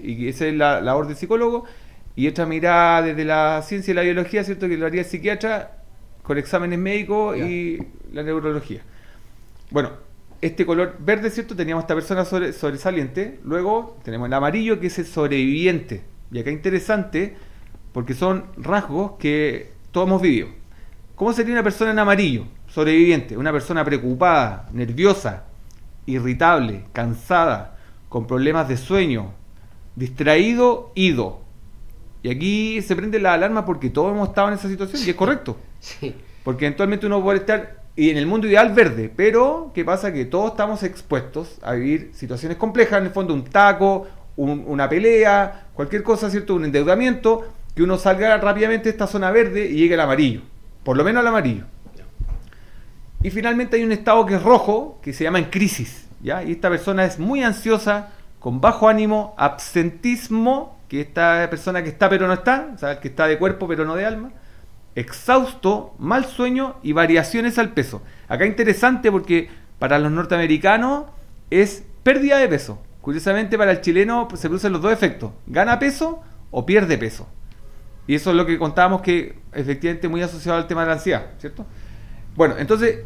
y 0.00 0.28
esa 0.28 0.46
es 0.46 0.54
la 0.54 0.80
labor 0.80 1.06
del 1.06 1.16
psicólogo 1.16 1.64
y 2.16 2.26
otra 2.26 2.46
mirada 2.46 3.02
desde 3.02 3.24
la 3.24 3.62
ciencia 3.62 3.92
y 3.92 3.94
la 3.94 4.02
biología, 4.02 4.42
¿cierto? 4.44 4.68
Que 4.68 4.76
lo 4.76 4.86
haría 4.86 5.02
el 5.02 5.06
psiquiatra 5.06 5.82
con 6.22 6.36
exámenes 6.36 6.78
médicos 6.78 7.36
y 7.36 7.78
la 8.12 8.22
neurología. 8.22 8.82
Bueno, 9.70 9.90
este 10.40 10.66
color 10.66 10.96
verde, 10.98 11.30
¿cierto? 11.30 11.54
Teníamos 11.54 11.84
esta 11.84 11.94
persona 11.94 12.24
sobresaliente, 12.24 13.40
luego 13.44 13.98
tenemos 14.04 14.26
el 14.26 14.32
amarillo 14.34 14.80
que 14.80 14.88
es 14.88 14.98
el 14.98 15.06
sobreviviente. 15.06 16.02
Y 16.30 16.38
acá 16.40 16.50
interesante 16.50 17.36
porque 17.92 18.14
son 18.14 18.46
rasgos 18.56 19.12
que 19.18 19.72
todos 19.90 20.06
hemos 20.06 20.22
vivido. 20.22 20.48
¿Cómo 21.18 21.32
sería 21.32 21.52
una 21.52 21.64
persona 21.64 21.90
en 21.90 21.98
amarillo? 21.98 22.44
Sobreviviente, 22.68 23.36
una 23.36 23.50
persona 23.50 23.84
preocupada, 23.84 24.68
nerviosa, 24.72 25.46
irritable, 26.06 26.84
cansada, 26.92 27.76
con 28.08 28.28
problemas 28.28 28.68
de 28.68 28.76
sueño, 28.76 29.32
distraído, 29.96 30.92
ido. 30.94 31.40
Y 32.22 32.30
aquí 32.30 32.82
se 32.82 32.94
prende 32.94 33.18
la 33.18 33.32
alarma 33.32 33.64
porque 33.64 33.90
todos 33.90 34.12
hemos 34.12 34.28
estado 34.28 34.46
en 34.46 34.54
esa 34.54 34.68
situación 34.68 35.02
y 35.04 35.10
es 35.10 35.16
correcto. 35.16 35.58
Sí. 35.80 36.14
Porque 36.44 36.66
eventualmente 36.66 37.06
uno 37.06 37.20
puede 37.20 37.40
estar, 37.40 37.82
y 37.96 38.10
en 38.10 38.16
el 38.16 38.28
mundo 38.28 38.46
ideal 38.46 38.72
verde, 38.72 39.12
pero 39.14 39.72
¿qué 39.74 39.84
pasa? 39.84 40.12
Que 40.12 40.24
todos 40.24 40.52
estamos 40.52 40.84
expuestos 40.84 41.58
a 41.62 41.72
vivir 41.72 42.12
situaciones 42.14 42.58
complejas, 42.58 43.00
en 43.00 43.06
el 43.06 43.12
fondo 43.12 43.34
un 43.34 43.42
taco, 43.42 44.06
una 44.36 44.88
pelea, 44.88 45.66
cualquier 45.74 46.04
cosa, 46.04 46.30
¿cierto? 46.30 46.54
Un 46.54 46.66
endeudamiento, 46.66 47.44
que 47.74 47.82
uno 47.82 47.98
salga 47.98 48.36
rápidamente 48.36 48.84
de 48.84 48.90
esta 48.90 49.08
zona 49.08 49.32
verde 49.32 49.68
y 49.68 49.74
llegue 49.74 49.94
al 49.94 50.02
amarillo 50.02 50.42
por 50.88 50.96
lo 50.96 51.04
menos 51.04 51.20
al 51.20 51.26
amarillo. 51.26 51.64
Y 53.22 53.28
finalmente 53.28 53.76
hay 53.76 53.84
un 53.84 53.92
estado 53.92 54.24
que 54.24 54.36
es 54.36 54.42
rojo, 54.42 54.98
que 55.02 55.12
se 55.12 55.22
llama 55.22 55.38
en 55.38 55.50
crisis. 55.50 56.08
¿ya? 56.22 56.42
Y 56.42 56.52
esta 56.52 56.70
persona 56.70 57.04
es 57.04 57.18
muy 57.18 57.42
ansiosa, 57.42 58.08
con 58.38 58.62
bajo 58.62 58.88
ánimo, 58.88 59.34
absentismo, 59.36 60.80
que 60.88 61.02
esta 61.02 61.46
persona 61.50 61.82
que 61.82 61.90
está 61.90 62.08
pero 62.08 62.26
no 62.26 62.32
está, 62.32 62.70
o 62.74 62.78
sea, 62.78 63.00
que 63.00 63.08
está 63.08 63.26
de 63.26 63.36
cuerpo 63.36 63.68
pero 63.68 63.84
no 63.84 63.96
de 63.96 64.06
alma, 64.06 64.30
exhausto, 64.94 65.94
mal 65.98 66.24
sueño 66.24 66.76
y 66.82 66.92
variaciones 66.92 67.58
al 67.58 67.74
peso. 67.74 68.00
Acá 68.26 68.46
interesante 68.46 69.12
porque 69.12 69.50
para 69.78 69.98
los 69.98 70.10
norteamericanos 70.10 71.04
es 71.50 71.84
pérdida 72.02 72.38
de 72.38 72.48
peso. 72.48 72.78
Curiosamente 73.02 73.58
para 73.58 73.72
el 73.72 73.82
chileno 73.82 74.26
pues, 74.26 74.40
se 74.40 74.48
producen 74.48 74.72
los 74.72 74.80
dos 74.80 74.94
efectos, 74.94 75.32
gana 75.46 75.78
peso 75.78 76.22
o 76.50 76.64
pierde 76.64 76.96
peso. 76.96 77.28
Y 78.08 78.14
eso 78.14 78.30
es 78.30 78.36
lo 78.36 78.46
que 78.46 78.58
contábamos 78.58 79.02
que 79.02 79.38
efectivamente 79.52 80.08
muy 80.08 80.22
asociado 80.22 80.58
al 80.58 80.66
tema 80.66 80.80
de 80.80 80.86
la 80.86 80.92
ansiedad, 80.94 81.26
¿cierto? 81.38 81.66
Bueno, 82.34 82.54
entonces, 82.58 83.00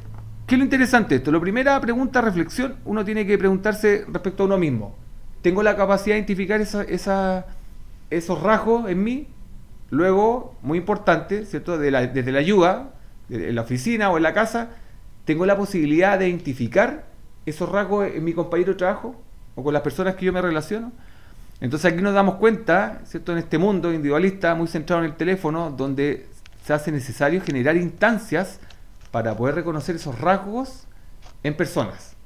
¿qué 0.47 0.55
es 0.55 0.59
lo 0.59 0.65
interesante 0.65 1.11
de 1.11 1.17
esto? 1.17 1.33
La 1.33 1.41
primera 1.41 1.81
pregunta, 1.81 2.21
reflexión, 2.21 2.77
uno 2.85 3.05
tiene 3.05 3.27
que 3.27 3.37
preguntarse 3.37 4.05
respecto 4.07 4.45
a 4.45 4.47
uno 4.47 4.59
mismo. 4.59 4.95
¿Tengo 5.43 5.65
la 5.65 5.77
capacidad 5.77 6.15
de 6.15 6.21
identificar 6.21 6.61
esa, 6.61 7.47
esos 8.11 8.43
rasgos 8.43 8.89
en 8.89 9.03
mí? 9.03 9.27
Luego, 9.91 10.55
muy 10.63 10.79
importante, 10.79 11.47
¿cierto? 11.47 11.79
desde 11.79 12.31
la 12.31 12.39
ayuda, 12.39 12.95
en 13.29 13.57
la 13.57 13.63
oficina 13.63 14.09
o 14.09 14.19
en 14.19 14.23
la 14.23 14.33
casa, 14.33 14.71
¿tengo 15.25 15.47
la 15.47 15.57
posibilidad 15.57 16.17
de 16.17 16.29
identificar 16.29 17.07
esos 17.45 17.69
rasgos 17.69 18.07
en 18.07 18.23
mi 18.23 18.35
compañero 18.35 18.73
de 18.73 18.79
trabajo 18.79 19.21
o 19.57 19.65
con 19.65 19.75
las 19.75 19.83
personas 19.83 20.15
que 20.15 20.27
yo 20.27 20.33
me 20.33 20.41
relaciono? 20.41 20.93
Entonces 21.63 21.93
aquí 21.93 22.03
nos 22.03 22.13
damos 22.13 22.35
cuenta, 22.35 23.03
¿cierto? 23.05 23.31
En 23.31 23.39
este 23.39 23.57
mundo 23.57 23.93
individualista 23.93 24.57
muy 24.57 24.67
centrado 24.67 25.05
en 25.05 25.11
el 25.11 25.17
teléfono, 25.17 25.71
donde 25.71 26.27
se 26.65 26.73
hace 26.73 26.91
necesario 26.91 27.41
generar 27.41 27.77
instancias 27.77 28.59
para 29.13 29.37
poder 29.37 29.55
reconocer 29.55 29.95
esos 29.95 30.21
rasgos 30.21 30.89
en 31.45 31.57
personas. 31.57 32.17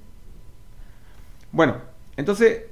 Bueno, 1.52 1.76
entonces, 2.16 2.62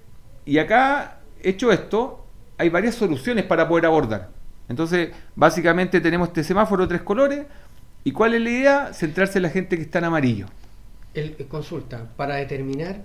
y 0.47 0.57
acá, 0.57 1.19
hecho 1.43 1.71
esto, 1.71 2.25
hay 2.57 2.71
varias 2.71 2.95
soluciones 2.95 3.45
para 3.45 3.69
poder 3.69 3.85
abordar. 3.85 4.31
Entonces, 4.67 5.11
básicamente 5.37 6.01
tenemos 6.01 6.29
este 6.29 6.45
semáforo 6.45 6.85
de 6.85 6.89
tres 6.89 7.03
colores. 7.03 7.45
¿Y 8.05 8.13
cuál 8.13 8.33
es 8.33 8.41
la 8.41 8.51
idea? 8.51 8.95
Centrarse 8.95 9.39
en 9.39 9.43
la 9.43 9.51
gente 9.51 9.77
que 9.77 9.83
está 9.83 9.99
en 9.99 10.05
amarillo. 10.05 10.47
El, 11.13 11.37
consulta, 11.47 12.09
para 12.17 12.37
determinar 12.37 13.03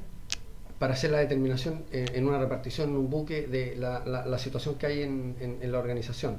para 0.80 0.94
hacer 0.94 1.12
la 1.12 1.20
determinación 1.20 1.84
eh, 1.92 2.06
en 2.14 2.26
una 2.26 2.40
repartición 2.40 2.90
en 2.90 2.96
un 2.96 3.10
buque 3.10 3.48
de 3.48 3.76
la, 3.76 4.38
situación 4.40 4.76
que 4.76 4.86
hay 4.88 5.02
en, 5.04 5.60
la 5.62 5.78
organización. 5.78 6.38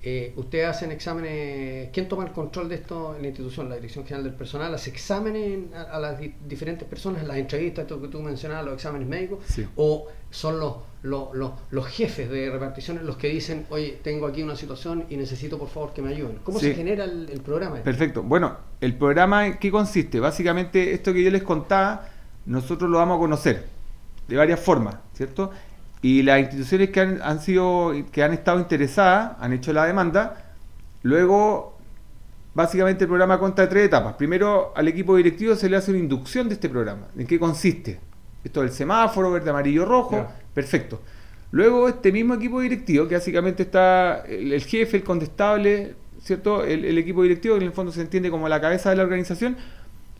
Eh, 0.00 0.32
¿Ustedes 0.36 0.66
hacen 0.66 0.92
exámenes? 0.92 1.88
¿Quién 1.92 2.08
toma 2.08 2.24
el 2.24 2.32
control 2.32 2.68
de 2.68 2.76
esto 2.76 3.16
en 3.16 3.22
la 3.22 3.28
institución? 3.28 3.68
¿La 3.68 3.76
Dirección 3.76 4.04
General 4.04 4.24
del 4.24 4.34
Personal 4.34 4.74
hace 4.74 4.90
exámenes 4.90 5.72
a, 5.74 5.98
las 5.98 6.20
diferentes 6.46 6.86
personas, 6.88 7.24
las 7.24 7.36
entrevistas, 7.36 7.82
esto 7.82 8.00
que 8.00 8.08
tú 8.08 8.20
mencionabas, 8.20 8.64
los 8.64 8.74
exámenes 8.74 9.08
médicos? 9.08 9.40
¿O 9.76 10.06
son 10.30 10.60
los, 10.60 10.76
los, 11.02 11.86
jefes 11.86 12.30
de 12.30 12.50
reparticiones 12.50 13.04
los 13.04 13.16
que 13.16 13.28
dicen, 13.28 13.66
oye, 13.70 13.98
tengo 14.02 14.26
aquí 14.26 14.42
una 14.42 14.56
situación 14.56 15.04
y 15.08 15.16
necesito 15.16 15.56
por 15.56 15.68
favor 15.68 15.92
que 15.92 16.02
me 16.02 16.10
ayuden? 16.10 16.38
¿Cómo 16.42 16.58
se 16.58 16.74
genera 16.74 17.04
el, 17.04 17.28
el 17.30 17.40
programa? 17.40 17.76
Perfecto. 17.76 18.22
Bueno, 18.24 18.56
el 18.80 18.96
programa 18.96 19.46
en 19.46 19.58
qué 19.58 19.70
consiste? 19.70 20.18
Básicamente 20.20 20.92
esto 20.92 21.12
que 21.12 21.22
yo 21.22 21.30
les 21.30 21.42
contaba 21.42 22.08
nosotros 22.48 22.90
lo 22.90 22.98
vamos 22.98 23.16
a 23.16 23.20
conocer 23.20 23.66
de 24.26 24.36
varias 24.36 24.58
formas, 24.58 24.96
¿cierto? 25.12 25.50
Y 26.00 26.22
las 26.22 26.40
instituciones 26.40 26.90
que 26.90 27.00
han, 27.00 27.40
sido, 27.40 27.92
que 28.10 28.22
han 28.22 28.32
estado 28.32 28.58
interesadas, 28.58 29.36
han 29.38 29.52
hecho 29.52 29.72
la 29.72 29.84
demanda, 29.84 30.54
luego 31.02 31.76
básicamente 32.54 33.04
el 33.04 33.08
programa 33.08 33.38
consta 33.38 33.62
de 33.62 33.68
tres 33.68 33.86
etapas. 33.86 34.14
Primero, 34.14 34.72
al 34.74 34.88
equipo 34.88 35.16
directivo 35.16 35.54
se 35.56 35.68
le 35.68 35.76
hace 35.76 35.90
una 35.90 36.00
inducción 36.00 36.48
de 36.48 36.54
este 36.54 36.68
programa. 36.68 37.08
¿En 37.16 37.26
qué 37.26 37.38
consiste? 37.38 38.00
Esto 38.42 38.62
del 38.62 38.70
semáforo, 38.70 39.30
verde, 39.30 39.50
amarillo, 39.50 39.84
rojo, 39.84 40.26
perfecto. 40.54 41.02
Luego, 41.50 41.88
este 41.88 42.12
mismo 42.12 42.34
equipo 42.34 42.60
directivo, 42.60 43.08
que 43.08 43.16
básicamente 43.16 43.64
está 43.64 44.24
el, 44.26 44.58
jefe, 44.62 44.98
el 44.98 45.04
condestable, 45.04 45.96
¿cierto? 46.22 46.64
El, 46.64 46.84
el, 46.84 46.96
equipo 46.96 47.22
directivo, 47.22 47.56
que 47.56 47.62
en 47.62 47.68
el 47.68 47.74
fondo 47.74 47.92
se 47.92 48.00
entiende 48.00 48.30
como 48.30 48.48
la 48.48 48.60
cabeza 48.60 48.90
de 48.90 48.96
la 48.96 49.02
organización, 49.02 49.56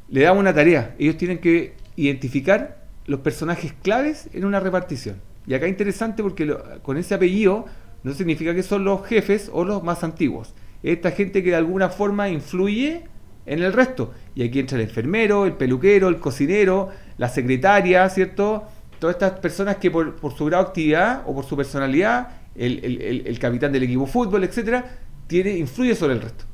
le 0.08 0.22
da 0.22 0.32
una 0.32 0.52
tarea. 0.54 0.94
Ellos 0.98 1.16
tienen 1.16 1.38
que 1.38 1.87
identificar 1.98 2.84
los 3.06 3.20
personajes 3.20 3.72
claves 3.82 4.28
en 4.32 4.44
una 4.44 4.60
repartición. 4.60 5.16
Y 5.46 5.54
acá 5.54 5.66
es 5.66 5.70
interesante 5.70 6.22
porque 6.22 6.54
con 6.82 6.96
ese 6.96 7.14
apellido 7.14 7.66
no 8.04 8.12
significa 8.12 8.54
que 8.54 8.62
son 8.62 8.84
los 8.84 9.04
jefes 9.06 9.50
o 9.52 9.64
los 9.64 9.82
más 9.82 10.04
antiguos. 10.04 10.54
Esta 10.82 11.10
gente 11.10 11.42
que 11.42 11.50
de 11.50 11.56
alguna 11.56 11.88
forma 11.88 12.28
influye 12.28 13.04
en 13.46 13.62
el 13.62 13.72
resto. 13.72 14.12
Y 14.34 14.44
aquí 14.44 14.60
entra 14.60 14.76
el 14.76 14.84
enfermero, 14.84 15.46
el 15.46 15.54
peluquero, 15.54 16.08
el 16.08 16.18
cocinero, 16.18 16.90
la 17.16 17.28
secretaria, 17.28 18.08
¿cierto? 18.10 18.64
Todas 19.00 19.16
estas 19.16 19.32
personas 19.40 19.76
que 19.76 19.90
por, 19.90 20.16
su 20.36 20.44
grado 20.44 20.64
de 20.64 20.68
actividad 20.68 21.22
o 21.26 21.34
por 21.34 21.44
su 21.44 21.56
personalidad, 21.56 22.28
el, 22.54 23.38
capitán 23.40 23.72
del 23.72 23.84
equipo 23.84 24.06
fútbol, 24.06 24.44
etcétera, 24.44 24.84
tiene, 25.26 25.56
influye 25.56 25.94
sobre 25.94 26.14
el 26.14 26.20
resto. 26.20 26.44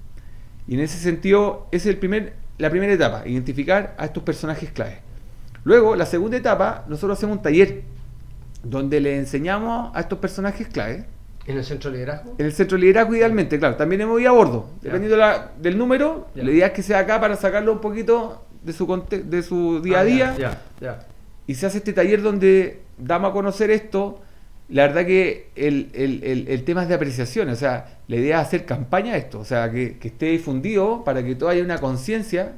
Y 0.67 0.75
en 0.75 0.81
ese 0.81 0.99
sentido, 0.99 1.67
es 1.73 1.85
el 1.87 1.99
primer, 1.99 2.35
la 2.59 2.71
primera 2.71 2.93
etapa, 2.93 3.25
identificar 3.27 3.95
a 3.99 4.07
estos 4.07 4.23
personajes 4.23 4.71
claves. 4.71 4.99
Luego, 5.65 5.97
la 5.97 6.07
segunda 6.07 6.37
etapa, 6.37 6.85
nosotros 6.89 7.19
hacemos 7.19 7.39
un 7.39 7.43
taller 7.43 7.83
donde 8.63 9.01
le 9.01 9.17
enseñamos 9.17 9.95
a 9.95 10.01
estos 10.01 10.19
personajes 10.19 10.69
clave. 10.69 11.07
¿En 11.47 11.57
el 11.59 11.65
centro 11.65 11.91
de 11.91 11.99
liderazgo? 11.99 12.35
En 12.39 12.47
el 12.47 12.53
centro 12.53 12.77
de 12.77 12.83
liderazgo, 12.83 13.15
idealmente, 13.15 13.59
claro. 13.59 13.77
También 13.77 14.03
hemos 14.03 14.21
ido 14.21 14.31
a 14.31 14.35
bordo. 14.35 14.71
Dependiendo 14.83 15.19
del 15.59 15.79
número, 15.79 16.29
la 16.35 16.51
idea 16.51 16.69
es 16.69 16.73
que 16.73 16.83
sea 16.83 17.01
acá 17.01 17.21
para 17.21 17.37
sacarlo 17.37 17.73
un 17.73 17.81
poquito 17.81 18.45
de 18.63 18.73
su, 18.73 19.05
de 19.09 19.43
su 19.43 19.81
día 19.81 19.99
a 19.99 20.01
ah, 20.01 20.05
día. 20.05 21.07
Y 21.47 21.55
se 21.55 21.67
hace 21.67 21.79
este 21.79 21.93
taller 21.93 22.23
donde 22.23 22.81
damos 22.99 23.31
a 23.31 23.33
conocer 23.33 23.71
esto. 23.71 24.21
La 24.71 24.87
verdad 24.87 25.05
que 25.05 25.49
el, 25.57 26.63
tema 26.65 26.83
es 26.83 26.89
de 26.89 26.95
apreciación. 26.95 27.49
O 27.51 27.57
sea, 27.57 27.99
la 28.09 28.17
idea 28.17 28.41
es 28.41 28.47
hacer 28.47 28.65
campaña 28.65 29.15
a 29.15 29.17
esto. 29.17 29.41
O 29.41 29.45
sea, 29.45 29.71
que, 29.71 29.99
esté 30.03 30.27
difundido 30.27 31.05
para 31.05 31.23
que 31.23 31.35
todo 31.35 31.51
haya 31.51 31.63
una 31.63 31.79
conciencia 31.79 32.53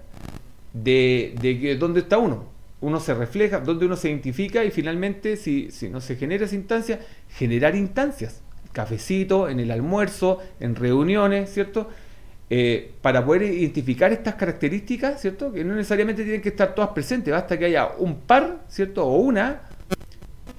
de, 0.73 1.35
de 1.41 1.61
que 1.61 1.77
dónde 1.77 2.01
está 2.01 2.19
uno 2.19 2.56
uno 2.81 3.01
se 3.01 3.15
refleja, 3.15 3.61
donde 3.61 3.87
uno 3.87 3.97
se 3.97 4.09
identifica 4.09 4.65
y 4.65 4.71
finalmente, 4.71 5.37
si, 5.37 5.71
si 5.71 5.89
no 5.89 6.01
se 6.01 6.17
genera 6.17 6.45
esa 6.45 6.55
instancia, 6.55 7.01
generar 7.31 7.75
instancias. 7.75 8.43
Cafecito, 8.73 9.49
en 9.49 9.61
el 9.61 9.71
almuerzo, 9.71 10.43
en 10.61 10.75
reuniones, 10.75 11.53
¿cierto? 11.53 11.89
Eh, 12.51 12.93
para 13.01 13.25
poder 13.25 13.43
identificar 13.43 14.13
estas 14.13 14.35
características, 14.35 15.21
¿cierto? 15.21 15.53
Que 15.53 15.65
no 15.65 15.75
necesariamente 15.75 16.23
tienen 16.23 16.43
que 16.43 16.51
estar 16.51 16.75
todas 16.75 16.91
presentes, 16.91 17.33
basta 17.33 17.59
que 17.59 17.65
haya 17.65 17.89
un 17.99 18.21
par, 18.21 18.65
¿cierto? 18.69 19.07
O 19.07 19.17
una, 19.17 19.63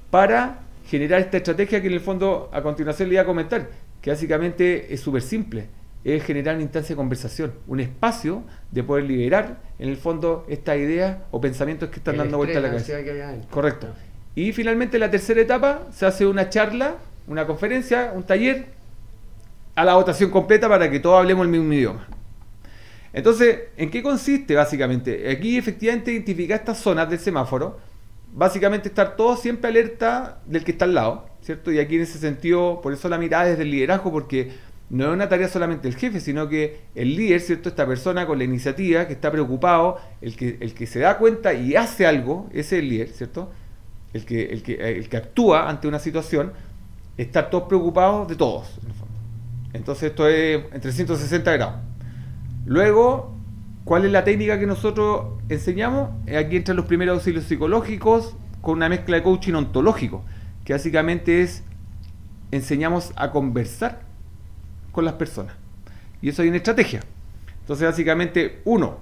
para 0.09 0.61
generar 0.87 1.21
esta 1.21 1.37
estrategia 1.37 1.79
que 1.81 1.87
en 1.87 1.93
el 1.93 2.01
fondo 2.01 2.49
a 2.51 2.61
continuación 2.63 3.09
le 3.09 3.15
voy 3.15 3.21
a 3.21 3.25
comentar, 3.25 3.69
que 4.01 4.09
básicamente 4.09 4.93
es 4.93 4.99
súper 4.99 5.21
simple 5.21 5.76
es 6.03 6.23
generar 6.23 6.55
una 6.55 6.63
instancia 6.63 6.93
de 6.93 6.97
conversación, 6.97 7.53
un 7.67 7.79
espacio 7.79 8.43
de 8.71 8.83
poder 8.83 9.05
liberar, 9.05 9.61
en 9.79 9.89
el 9.89 9.97
fondo, 9.97 10.45
estas 10.47 10.77
ideas 10.77 11.17
o 11.31 11.41
pensamientos 11.41 11.89
que 11.89 11.97
están 11.97 12.17
dando 12.17 12.37
vuelta 12.37 12.59
a 12.59 12.61
la 12.61 12.69
cabeza. 12.69 12.93
Correcto. 13.49 13.87
Y 14.35 14.53
finalmente, 14.53 14.99
la 14.99 15.09
tercera 15.09 15.41
etapa, 15.41 15.87
se 15.91 16.05
hace 16.05 16.25
una 16.25 16.49
charla, 16.49 16.95
una 17.27 17.45
conferencia, 17.45 18.11
un 18.15 18.23
taller, 18.23 18.77
a 19.75 19.85
la 19.85 19.93
votación 19.93 20.31
completa 20.31 20.67
para 20.67 20.89
que 20.89 20.99
todos 20.99 21.19
hablemos 21.19 21.45
el 21.45 21.51
mismo 21.51 21.71
idioma. 21.71 22.07
Entonces, 23.13 23.59
¿en 23.77 23.91
qué 23.91 24.01
consiste 24.01 24.55
básicamente? 24.55 25.29
Aquí 25.29 25.57
efectivamente 25.57 26.11
identificar 26.11 26.59
estas 26.59 26.79
zonas 26.79 27.09
del 27.09 27.19
semáforo, 27.19 27.79
básicamente 28.33 28.89
estar 28.89 29.15
todos 29.15 29.39
siempre 29.39 29.69
alerta 29.69 30.39
del 30.45 30.63
que 30.63 30.71
está 30.71 30.85
al 30.85 30.95
lado, 30.95 31.29
¿cierto? 31.41 31.71
Y 31.71 31.79
aquí 31.79 31.95
en 31.95 32.01
ese 32.01 32.17
sentido, 32.17 32.81
por 32.81 32.91
eso 32.91 33.07
la 33.07 33.17
mirada 33.17 33.45
desde 33.45 33.63
el 33.63 33.71
liderazgo, 33.71 34.11
porque 34.11 34.51
no 34.89 35.05
es 35.05 35.13
una 35.13 35.27
tarea 35.27 35.49
solamente 35.49 35.87
del 35.87 35.97
jefe, 35.97 36.19
sino 36.19 36.47
que 36.47 36.81
el 36.95 37.15
líder, 37.15 37.41
¿cierto? 37.41 37.69
Esta 37.69 37.85
persona 37.85 38.25
con 38.25 38.37
la 38.37 38.45
iniciativa, 38.45 39.05
que 39.05 39.13
está 39.13 39.31
preocupado, 39.31 39.97
el 40.21 40.37
que, 40.37 40.57
el 40.61 40.73
que 40.73 40.87
se 40.87 40.99
da 40.99 41.17
cuenta 41.17 41.53
y 41.53 41.75
hace 41.75 42.07
algo, 42.07 42.47
ese 42.51 42.77
es 42.77 42.83
el 42.83 42.89
líder, 42.89 43.09
¿cierto? 43.09 43.51
El 44.13 44.25
que, 44.25 44.45
el 44.45 44.63
que, 44.63 44.73
el 44.97 45.09
que 45.09 45.17
actúa 45.17 45.69
ante 45.69 45.87
una 45.87 45.99
situación, 45.99 46.53
está 47.17 47.49
todos 47.49 47.67
preocupados 47.67 48.29
de 48.29 48.35
todos. 48.35 48.79
Entonces 49.73 50.11
esto 50.11 50.27
es 50.27 50.63
en 50.71 50.79
360 50.79 51.51
grados. 51.51 51.75
Luego, 52.65 53.35
¿cuál 53.83 54.05
es 54.05 54.11
la 54.11 54.23
técnica 54.23 54.57
que 54.57 54.67
nosotros 54.67 55.39
enseñamos? 55.49 56.11
Aquí 56.33 56.55
entran 56.55 56.77
los 56.77 56.85
primeros 56.85 57.15
auxilios 57.15 57.43
psicológicos 57.43 58.37
con 58.61 58.77
una 58.77 58.87
mezcla 58.87 59.17
de 59.17 59.23
coaching 59.23 59.53
ontológico, 59.53 60.23
que 60.63 60.73
básicamente 60.73 61.41
es 61.41 61.63
enseñamos 62.51 63.11
a 63.17 63.31
conversar 63.31 64.06
con 64.97 65.05
las 65.05 65.13
personas. 65.13 65.53
Y 66.23 66.29
eso 66.29 66.41
hay 66.41 66.47
una 66.47 66.57
estrategia. 66.57 67.01
Entonces, 67.59 67.87
básicamente, 67.87 68.63
uno, 68.65 68.97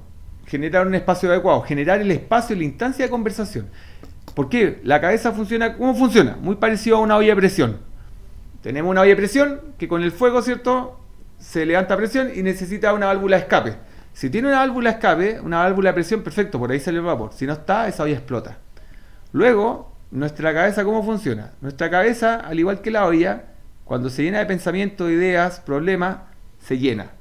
generar 0.46 0.86
un 0.86 0.94
espacio 0.94 1.32
adecuado, 1.32 1.62
generar 1.62 2.02
el 2.02 2.12
espacio 2.12 2.54
la 2.54 2.66
instancia 2.66 3.06
de 3.06 3.10
conversación. 3.10 3.70
¿Por 4.34 4.50
qué? 4.50 4.82
La 4.84 5.00
cabeza 5.00 5.32
funciona, 5.32 5.78
¿cómo 5.78 5.96
funciona? 5.96 6.38
Muy 6.42 6.58
parecido 6.58 6.98
a 6.98 7.00
una 7.00 7.16
olla 7.16 7.30
de 7.30 7.36
presión. 7.38 7.78
Tenemos 8.62 8.92
una 8.92 9.02
olla 9.04 9.12
de 9.12 9.16
presión 9.16 9.62
que 9.78 9.88
con 9.88 10.04
el 10.04 10.12
fuego, 10.12 10.42
¿cierto? 10.42 11.00
Se 11.40 11.66
levanta 11.66 11.96
presión 11.96 12.30
y 12.36 12.44
necesita 12.44 12.92
una 12.92 13.06
válvula 13.06 13.38
de 13.38 13.44
escape. 13.44 13.75
Si 14.12 14.30
tiene 14.30 14.50
una 14.50 14.60
válvula 14.60 14.90
de 14.90 14.96
escape, 14.98 15.40
una 15.40 15.60
válvula 15.60 15.92
de 15.92 15.94
presión, 15.94 16.24
perfecto, 16.24 16.60
por 16.60 16.72
ahí 16.72 16.82
sale 16.82 16.98
el 16.98 17.06
vapor. 17.06 17.32
Si 17.32 17.46
no 17.46 17.54
está, 17.54 17.88
esa 17.88 18.04
olla 18.04 18.16
explota. 18.16 18.58
Luego, 19.32 19.94
nuestra 20.12 20.54
cabeza, 20.54 20.84
¿cómo 20.84 21.04
funciona? 21.04 21.54
Nuestra 21.62 21.90
cabeza, 21.90 22.42
al 22.42 22.60
igual 22.60 22.82
que 22.82 22.92
la 22.92 23.06
olla, 23.06 23.55
cuando 23.86 24.10
se 24.10 24.24
llena 24.24 24.39
de 24.39 24.46
pensamientos, 24.46 25.10
ideas, 25.10 25.62
problemas, 25.62 26.18
se 26.60 26.77
llena. 26.77 27.12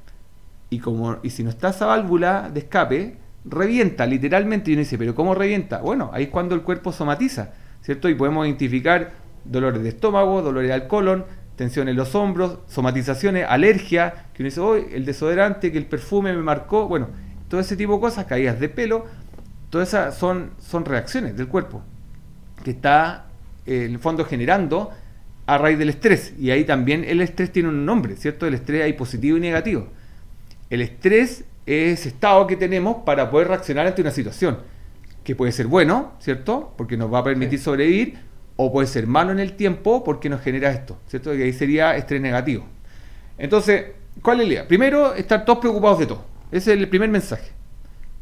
Y, 0.69 0.79
como, 0.79 1.17
y 1.23 1.29
si 1.29 1.43
no 1.43 1.49
está 1.49 1.69
esa 1.69 1.85
válvula 1.85 2.49
de 2.53 2.59
escape, 2.59 3.17
revienta 3.45 4.05
literalmente. 4.05 4.71
Y 4.71 4.73
uno 4.73 4.81
dice, 4.81 4.97
¿pero 4.97 5.15
cómo 5.15 5.35
revienta? 5.35 5.79
Bueno, 5.79 6.09
ahí 6.13 6.23
es 6.23 6.29
cuando 6.29 6.55
el 6.55 6.61
cuerpo 6.61 6.91
somatiza, 6.91 7.53
¿cierto? 7.81 8.09
Y 8.09 8.15
podemos 8.15 8.45
identificar 8.45 9.11
dolores 9.45 9.83
de 9.83 9.89
estómago, 9.89 10.41
dolores 10.41 10.71
al 10.71 10.87
colon, 10.87 11.25
tensión 11.55 11.87
en 11.87 11.95
los 11.95 12.15
hombros, 12.15 12.59
somatizaciones, 12.67 13.45
alergia, 13.47 14.25
que 14.33 14.43
uno 14.43 14.47
dice, 14.47 14.59
hoy 14.59 14.87
el 14.91 15.05
desodorante, 15.05 15.71
que 15.71 15.77
el 15.77 15.85
perfume 15.85 16.33
me 16.33 16.41
marcó, 16.41 16.87
bueno, 16.87 17.09
todo 17.47 17.61
ese 17.61 17.77
tipo 17.77 17.93
de 17.93 17.99
cosas, 17.99 18.25
caídas 18.25 18.59
de 18.59 18.69
pelo, 18.69 19.05
todas 19.69 19.89
esas 19.89 20.17
son, 20.17 20.51
son 20.59 20.83
reacciones 20.83 21.37
del 21.37 21.47
cuerpo 21.47 21.83
que 22.63 22.71
está 22.71 23.27
eh, 23.65 23.85
en 23.85 23.91
el 23.91 23.99
fondo 23.99 24.25
generando 24.25 24.91
a 25.45 25.57
raíz 25.57 25.77
del 25.77 25.89
estrés. 25.89 26.33
Y 26.39 26.51
ahí 26.51 26.63
también 26.63 27.03
el 27.03 27.21
estrés 27.21 27.51
tiene 27.51 27.69
un 27.69 27.85
nombre, 27.85 28.15
¿cierto? 28.15 28.47
El 28.47 28.53
estrés 28.53 28.83
hay 28.83 28.93
positivo 28.93 29.37
y 29.37 29.41
negativo. 29.41 29.87
El 30.69 30.81
estrés 30.81 31.45
es 31.65 31.99
ese 31.99 32.09
estado 32.09 32.47
que 32.47 32.55
tenemos 32.55 32.97
para 33.05 33.29
poder 33.29 33.47
reaccionar 33.49 33.87
ante 33.87 34.01
una 34.01 34.11
situación, 34.11 34.59
que 35.23 35.35
puede 35.35 35.51
ser 35.51 35.67
bueno, 35.67 36.13
¿cierto? 36.19 36.73
Porque 36.77 36.97
nos 36.97 37.13
va 37.13 37.19
a 37.19 37.23
permitir 37.23 37.59
sobrevivir, 37.59 38.17
o 38.57 38.71
puede 38.71 38.87
ser 38.87 39.05
malo 39.07 39.31
en 39.31 39.39
el 39.39 39.53
tiempo 39.53 40.03
porque 40.03 40.29
nos 40.29 40.41
genera 40.41 40.71
esto, 40.71 40.97
¿cierto? 41.07 41.31
Que 41.31 41.43
ahí 41.43 41.53
sería 41.53 41.95
estrés 41.97 42.21
negativo. 42.21 42.65
Entonces, 43.37 43.87
¿cuál 44.21 44.41
es 44.41 44.47
la 44.47 44.53
idea? 44.53 44.67
Primero, 44.67 45.13
estar 45.13 45.43
todos 45.43 45.59
preocupados 45.59 45.99
de 45.99 46.05
todo. 46.05 46.23
Ese 46.51 46.73
es 46.73 46.79
el 46.79 46.87
primer 46.87 47.09
mensaje. 47.09 47.51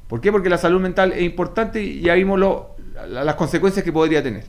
¿Por 0.07 0.21
qué? 0.21 0.31
Porque 0.31 0.49
la 0.49 0.57
salud 0.57 0.81
mental 0.81 1.13
es 1.13 1.21
importante 1.21 1.81
y 1.81 2.01
ya 2.01 2.15
vimos 2.15 2.39
las 3.09 3.35
consecuencias 3.35 3.83
que 3.83 3.91
podría 3.91 4.23
tener. 4.23 4.45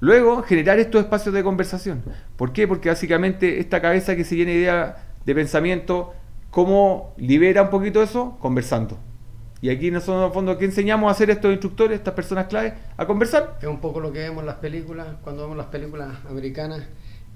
Luego, 0.00 0.42
generar 0.42 0.78
estos 0.78 1.02
espacios 1.02 1.34
de 1.34 1.42
conversación. 1.42 2.02
¿Por 2.36 2.52
qué? 2.52 2.68
Porque 2.68 2.88
básicamente 2.88 3.60
esta 3.60 3.80
cabeza 3.80 4.14
que 4.14 4.24
se 4.24 4.36
llena 4.36 4.50
de 4.50 4.56
ideas, 4.56 4.94
de 5.24 5.34
pensamiento, 5.34 6.12
¿cómo 6.50 7.14
libera 7.16 7.62
un 7.62 7.70
poquito 7.70 8.02
eso? 8.02 8.36
Conversando. 8.40 8.98
Y 9.62 9.70
aquí 9.70 9.90
nosotros 9.90 10.26
en 10.26 10.32
fondo 10.32 10.58
que 10.58 10.66
enseñamos 10.66 11.08
a 11.08 11.12
hacer 11.12 11.30
estos 11.30 11.50
instructores, 11.50 11.98
estas 11.98 12.14
personas 12.14 12.46
claves, 12.46 12.74
a 12.96 13.06
conversar. 13.06 13.58
Es 13.60 13.68
un 13.68 13.80
poco 13.80 14.00
lo 14.00 14.12
que 14.12 14.18
vemos 14.18 14.40
en 14.40 14.46
las 14.46 14.56
películas, 14.56 15.08
cuando 15.22 15.42
vemos 15.42 15.56
las 15.56 15.66
películas 15.66 16.10
americanas, 16.28 16.82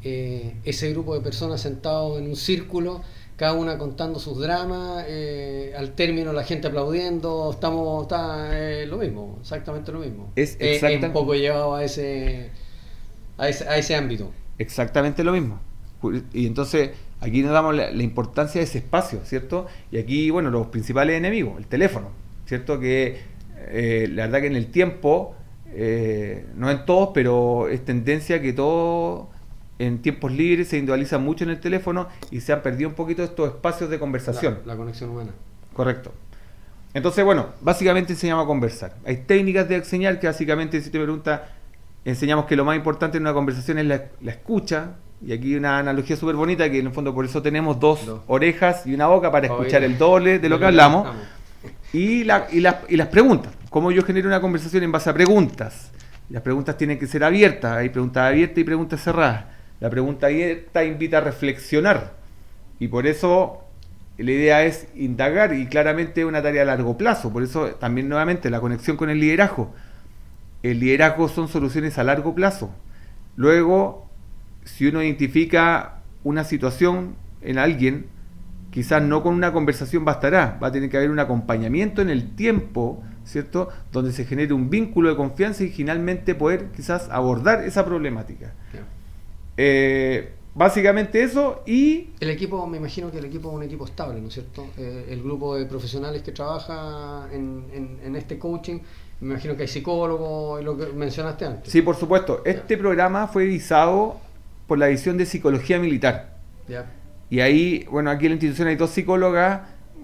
eh, 0.03 0.57
ese 0.65 0.91
grupo 0.93 1.15
de 1.15 1.23
personas 1.23 1.63
sentados 1.63 2.21
en 2.21 2.29
un 2.29 2.37
círculo, 2.37 3.03
cada 3.41 3.55
una 3.55 3.79
contando 3.79 4.19
sus 4.19 4.39
dramas, 4.39 5.07
eh, 5.09 5.73
al 5.75 5.93
término 5.93 6.31
la 6.35 6.45
gente 6.45 6.69
aplaudiendo, 6.69 7.53
estamos, 7.53 8.03
está 8.03 8.51
eh, 8.53 8.85
lo 8.85 8.99
mismo, 8.99 9.39
exactamente 9.41 9.91
lo 9.93 10.01
mismo. 10.01 10.31
Es 10.37 10.59
exactamente... 10.61 11.07
un 11.07 11.13
poco 11.15 11.35
llevado 11.35 11.75
a 11.75 11.83
ese, 11.83 12.51
a 13.39 13.49
ese, 13.49 13.67
a 13.67 13.79
ese 13.79 13.97
ámbito. 13.97 14.31
Exactamente 14.59 15.25
lo 15.25 15.33
mismo. 15.33 15.59
Y 16.35 16.47
entonces 16.47 16.91
aquí 17.21 17.41
nos 17.41 17.53
damos 17.53 17.75
la, 17.75 17.91
importancia 18.03 18.61
de 18.61 18.67
ese 18.67 18.77
espacio, 18.77 19.21
¿cierto? 19.25 19.69
Y 19.91 19.97
aquí, 19.97 20.29
bueno, 20.29 20.51
los 20.51 20.67
principales 20.67 21.17
enemigos, 21.17 21.57
el 21.57 21.67
teléfono, 21.67 22.11
¿cierto? 22.45 22.79
Que 22.79 23.21
eh, 23.69 24.07
la 24.13 24.27
verdad 24.27 24.43
que 24.43 24.49
en 24.49 24.57
el 24.57 24.67
tiempo, 24.67 25.35
eh, 25.73 26.45
no 26.57 26.71
en 26.71 26.85
todos, 26.85 27.13
pero 27.15 27.69
es 27.69 27.83
tendencia 27.87 28.43
que 28.43 28.53
todo 28.53 29.31
en 29.81 30.03
tiempos 30.03 30.31
libres 30.31 30.69
se 30.69 30.77
individualiza 30.77 31.17
mucho 31.19 31.45
en 31.45 31.51
el 31.51 31.59
teléfono 31.59 32.09
y 32.31 32.41
se 32.41 32.53
han 32.53 32.61
perdido 32.61 32.91
un 32.91 32.95
poquito 32.95 33.25
estos 33.25 33.49
espacios 33.49 33.89
de 33.89 33.99
conversación. 33.99 34.59
La, 34.67 34.77
conexión 34.77 35.09
humana. 35.09 35.31
Correcto. 35.73 36.13
Entonces, 36.93 37.25
bueno, 37.25 37.47
básicamente 37.63 38.13
enseñamos 38.13 38.45
a 38.45 38.47
conversar. 38.47 38.97
Hay 39.07 39.19
técnicas 39.19 39.69
de 39.69 39.77
enseñar 39.77 40.21
que 40.21 40.27
básicamente, 40.27 40.83
si 40.83 40.91
te 40.91 41.01
pregunta, 41.01 41.49
enseñamos 42.05 42.45
que 42.45 42.57
lo 42.57 42.65
más 42.67 42.77
importante 42.77 43.17
en 43.17 43.23
una 43.23 43.33
conversación 43.33 43.79
es 43.79 43.87
la, 43.87 44.05
la 44.21 44.31
escucha, 44.33 44.97
y 45.25 45.33
aquí 45.33 45.55
una 45.55 45.79
analogía 45.79 46.15
súper 46.15 46.37
bonita, 46.37 46.71
que 46.71 46.79
en 46.79 46.89
el 46.89 46.93
fondo 46.93 47.15
por 47.15 47.25
eso 47.25 47.41
tenemos 47.41 47.81
dos, 47.81 48.01
orejas 48.27 48.87
y 48.87 48.93
una 48.93 49.07
boca 49.07 49.31
para 49.31 49.47
escuchar 49.47 49.83
el 49.83 49.97
doble 49.97 50.39
de 50.39 50.49
lo 50.51 50.59
que 50.59 50.67
hablamos. 50.67 51.09
Y, 51.95 52.25
la, 52.25 52.49
y, 52.53 52.59
y 52.59 52.97
las 52.97 53.09
preguntas. 53.09 53.53
Cómo 53.71 53.93
yo 53.93 54.03
genero 54.03 54.29
una 54.29 54.43
conversación 54.43 54.83
en 54.83 54.93
base 54.93 55.09
a 55.09 55.15
preguntas. 55.15 55.91
Las 56.29 56.43
preguntas 56.43 56.77
tienen 56.77 56.99
que 56.99 57.07
ser 57.07 57.25
abiertas. 57.25 57.79
Hay 57.79 57.89
preguntas 57.89 58.29
abiertas 58.29 58.59
y 58.59 58.65
preguntas 58.65 59.03
cerradas. 59.03 59.45
La 59.81 59.91
pregunta 59.91 60.27
abierta 60.27 60.85
invita 60.85 61.19
a 61.19 61.21
reflexionar. 61.23 62.15
Y 62.79 62.89
por 62.89 63.07
eso 63.07 63.65
la 64.19 64.31
idea 64.31 64.65
es 64.65 64.89
indagar 64.95 65.55
y 65.55 65.67
claramente 65.67 66.21
es 66.21 66.27
una 66.27 66.43
tarea 66.43 66.63
a 66.63 66.67
largo 66.67 66.97
plazo. 66.97 67.33
Por 67.33 67.43
eso 67.43 67.71
también 67.77 68.09
nuevamente 68.09 68.51
la 68.51 68.61
conexión 68.61 68.97
con 68.97 69.11
el 69.11 69.19
liderazgo. 69.21 69.75
El 70.63 70.81
liderazgo 70.81 71.29
son 71.29 71.49
soluciones 71.49 71.99
a 71.99 72.05
largo 72.05 72.35
plazo. 72.35 72.71
Luego 73.37 74.11
si 74.65 74.87
uno 74.87 75.03
identifica 75.03 76.01
una 76.25 76.45
situación 76.45 77.17
en 77.43 77.59
alguien, 77.59 78.07
quizás 78.71 79.03
no 79.03 79.23
con 79.23 79.35
una 79.35 79.53
conversación 79.53 80.05
bastará, 80.05 80.59
va 80.63 80.69
a 80.69 80.73
tener 80.73 80.91
que 80.91 80.97
haber 80.97 81.11
un 81.11 81.19
acompañamiento 81.19 82.03
en 82.03 82.11
el 82.11 82.35
tiempo, 82.35 83.03
¿cierto? 83.25 83.69
Donde 83.93 84.13
se 84.13 84.25
genere 84.25 84.53
un 84.53 84.71
vínculo 84.71 85.09
de 85.09 85.17
confianza 85.17 85.65
y 85.65 85.69
finalmente 85.71 86.35
poder 86.35 86.67
quizás 86.77 87.09
abordar 87.11 87.65
esa 87.65 87.85
problemática. 87.85 88.53
Eh, 89.63 90.33
básicamente 90.55 91.23
eso 91.23 91.63
y... 91.67 92.09
El 92.19 92.31
equipo, 92.31 92.67
me 92.67 92.79
imagino 92.79 93.11
que 93.11 93.19
el 93.19 93.27
equipo 93.27 93.51
es 93.51 93.57
un 93.57 93.63
equipo 93.63 93.85
estable, 93.85 94.19
¿no 94.19 94.29
es 94.29 94.35
cierto? 94.35 94.69
Eh, 94.79 95.09
el 95.11 95.23
grupo 95.23 95.55
de 95.55 95.67
profesionales 95.67 96.23
que 96.23 96.33
trabaja 96.33 97.29
en, 97.31 97.99
en, 98.03 98.17
este 98.17 98.39
coaching, 98.39 98.79
me 99.21 99.33
imagino 99.33 99.55
que 99.57 99.63
hay 99.63 99.69
psicólogos, 99.69 100.65
lo 100.65 100.79
que 100.79 100.87
mencionaste 100.87 101.45
antes. 101.45 101.71
Sí, 101.71 101.83
por 101.83 101.95
supuesto. 101.97 102.41
Este 102.47 102.79
programa 102.79 103.29
fue 103.29 103.45
visado 103.45 104.17
por 104.67 104.79
la 104.79 104.87
visión 104.87 105.19
de 105.19 105.27
psicología 105.27 105.79
militar. 105.79 106.39
Y 107.29 107.41
ahí, 107.41 107.85
bueno, 107.91 108.09
aquí 108.11 108.27
en 108.27 108.31
la 108.31 108.35
institución 108.37 108.69
hay 108.69 108.77
dos 108.77 108.91
psicólogas 108.91 109.61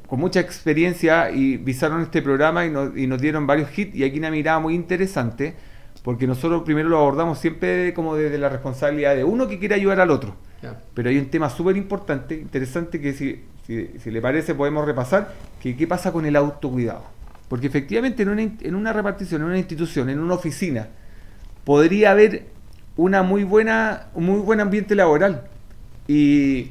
con 0.07 0.21
mucha 0.21 0.41
experiencia 0.41 1.31
y 1.31 1.57
visaron 1.57 2.03
este 2.03 2.21
programa 2.21 2.67
y 2.67 3.07
nos, 3.07 3.21
dieron 3.23 3.47
varios 3.47 3.77
hits 3.77 3.95
y 3.95 4.05
aquí 4.05 4.19
una 4.19 4.31
mirada 4.31 4.59
muy 4.59 4.75
interesante 4.75 5.55
porque 6.07 6.29
nosotros 6.29 6.63
primero 6.63 6.89
lo 6.89 6.99
abordamos 6.99 7.41
siempre 7.41 7.93
como 7.93 8.15
desde 8.15 8.39
la 8.39 8.49
responsabilidad 8.49 9.17
de 9.17 9.25
uno 9.25 9.49
que 9.49 9.59
quiere 9.59 9.75
ayudar 9.75 9.99
al 9.99 10.13
otro. 10.13 10.37
Pero 10.95 11.11
hay 11.11 11.19
un 11.19 11.31
tema 11.31 11.51
súper 11.51 11.77
importante, 11.77 12.37
interesante, 12.37 13.01
que 13.01 13.13
si, 13.13 13.43
si, 13.67 14.11
le 14.13 14.23
parece 14.23 14.55
podemos 14.55 14.87
repasar, 14.87 15.35
que 15.61 15.77
qué 15.77 15.89
pasa 15.89 16.13
con 16.13 16.25
el 16.25 16.37
autocuidado. 16.37 17.03
Porque 17.49 17.67
efectivamente 17.67 18.23
en 18.23 18.29
una, 18.29 18.43
en 18.43 18.75
una 18.77 18.93
repartición, 18.93 19.43
en 19.43 19.49
una 19.49 19.59
institución, 19.59 20.09
en 20.09 20.21
una 20.21 20.35
oficina, 20.35 20.87
podría 21.65 22.13
haber 22.13 22.45
una 22.97 23.25
muy 23.25 23.43
buena, 23.43 24.07
un 24.15 24.27
muy 24.27 24.39
buen 24.39 24.61
ambiente 24.61 24.95
laboral 24.95 25.49
y, 26.07 26.71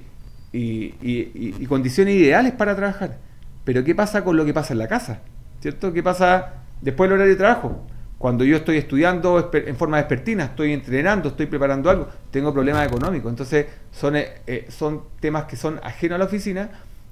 y, 0.53 1.65
condiciones 1.67 2.15
ideales 2.15 2.53
para 2.53 2.73
trabajar. 2.73 3.17
Pero 3.65 3.83
¿qué 3.83 3.93
pasa 3.93 4.23
con 4.23 4.37
lo 4.37 4.45
que 4.45 4.53
pasa 4.53 4.71
en 4.71 4.79
la 4.79 4.87
casa? 4.87 5.19
¿Cierto? 5.59 5.91
¿Qué 5.91 6.01
pasa 6.01 6.53
después 6.79 7.09
del 7.09 7.17
horario 7.17 7.33
de 7.33 7.37
trabajo? 7.37 7.85
Cuando 8.25 8.43
yo 8.43 8.57
estoy 8.57 8.77
estudiando 8.77 9.51
en 9.53 9.75
forma 9.75 9.99
expertina, 9.99 10.45
estoy 10.45 10.73
entrenando, 10.73 11.29
estoy 11.29 11.45
preparando 11.45 11.91
algo, 11.91 12.07
tengo 12.31 12.51
problemas 12.51 12.87
económicos. 12.87 13.29
Entonces 13.29 13.67
son, 13.91 14.15
eh, 14.15 14.41
eh, 14.47 14.65
son 14.69 15.03
temas 15.19 15.43
que 15.43 15.55
son 15.55 15.79
ajenos 15.83 16.15
a 16.15 16.17
la 16.17 16.25
oficina 16.25 16.71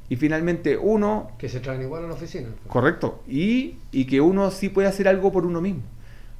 y 0.09 0.15
finalmente 0.15 0.75
uno... 0.75 1.29
Que 1.37 1.49
se 1.49 1.59
traen 1.59 1.83
igual 1.83 2.05
a 2.05 2.07
la 2.07 2.15
oficina. 2.15 2.47
Correcto. 2.67 3.21
Y, 3.27 3.75
y 3.91 4.05
que 4.05 4.21
uno 4.21 4.49
sí 4.49 4.69
puede 4.69 4.87
hacer 4.87 5.07
algo 5.07 5.31
por 5.31 5.45
uno 5.45 5.61
mismo. 5.61 5.83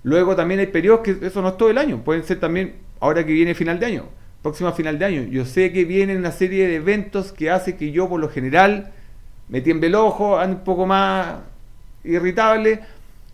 Luego 0.01 0.35
también 0.35 0.59
hay 0.59 0.65
periodos 0.65 1.01
que 1.01 1.19
eso 1.21 1.43
no 1.43 1.49
es 1.49 1.57
todo 1.57 1.69
el 1.69 1.77
año, 1.77 2.03
pueden 2.03 2.23
ser 2.23 2.39
también 2.39 2.77
ahora 2.99 3.23
que 3.23 3.31
viene 3.31 3.53
final 3.53 3.79
de 3.79 3.85
año, 3.85 4.05
próximo 4.41 4.71
final 4.71 4.97
de 4.97 5.05
año. 5.05 5.21
Yo 5.21 5.45
sé 5.45 5.71
que 5.71 5.85
vienen 5.85 6.17
una 6.17 6.31
serie 6.31 6.67
de 6.67 6.77
eventos 6.77 7.31
que 7.31 7.51
hace 7.51 7.75
que 7.75 7.91
yo 7.91 8.09
por 8.09 8.19
lo 8.19 8.27
general 8.27 8.91
me 9.49 9.61
tiemble 9.61 9.85
el 9.85 9.93
ojo, 9.93 10.39
ande 10.39 10.55
un 10.55 10.63
poco 10.63 10.87
más 10.87 11.35
irritable. 12.03 12.79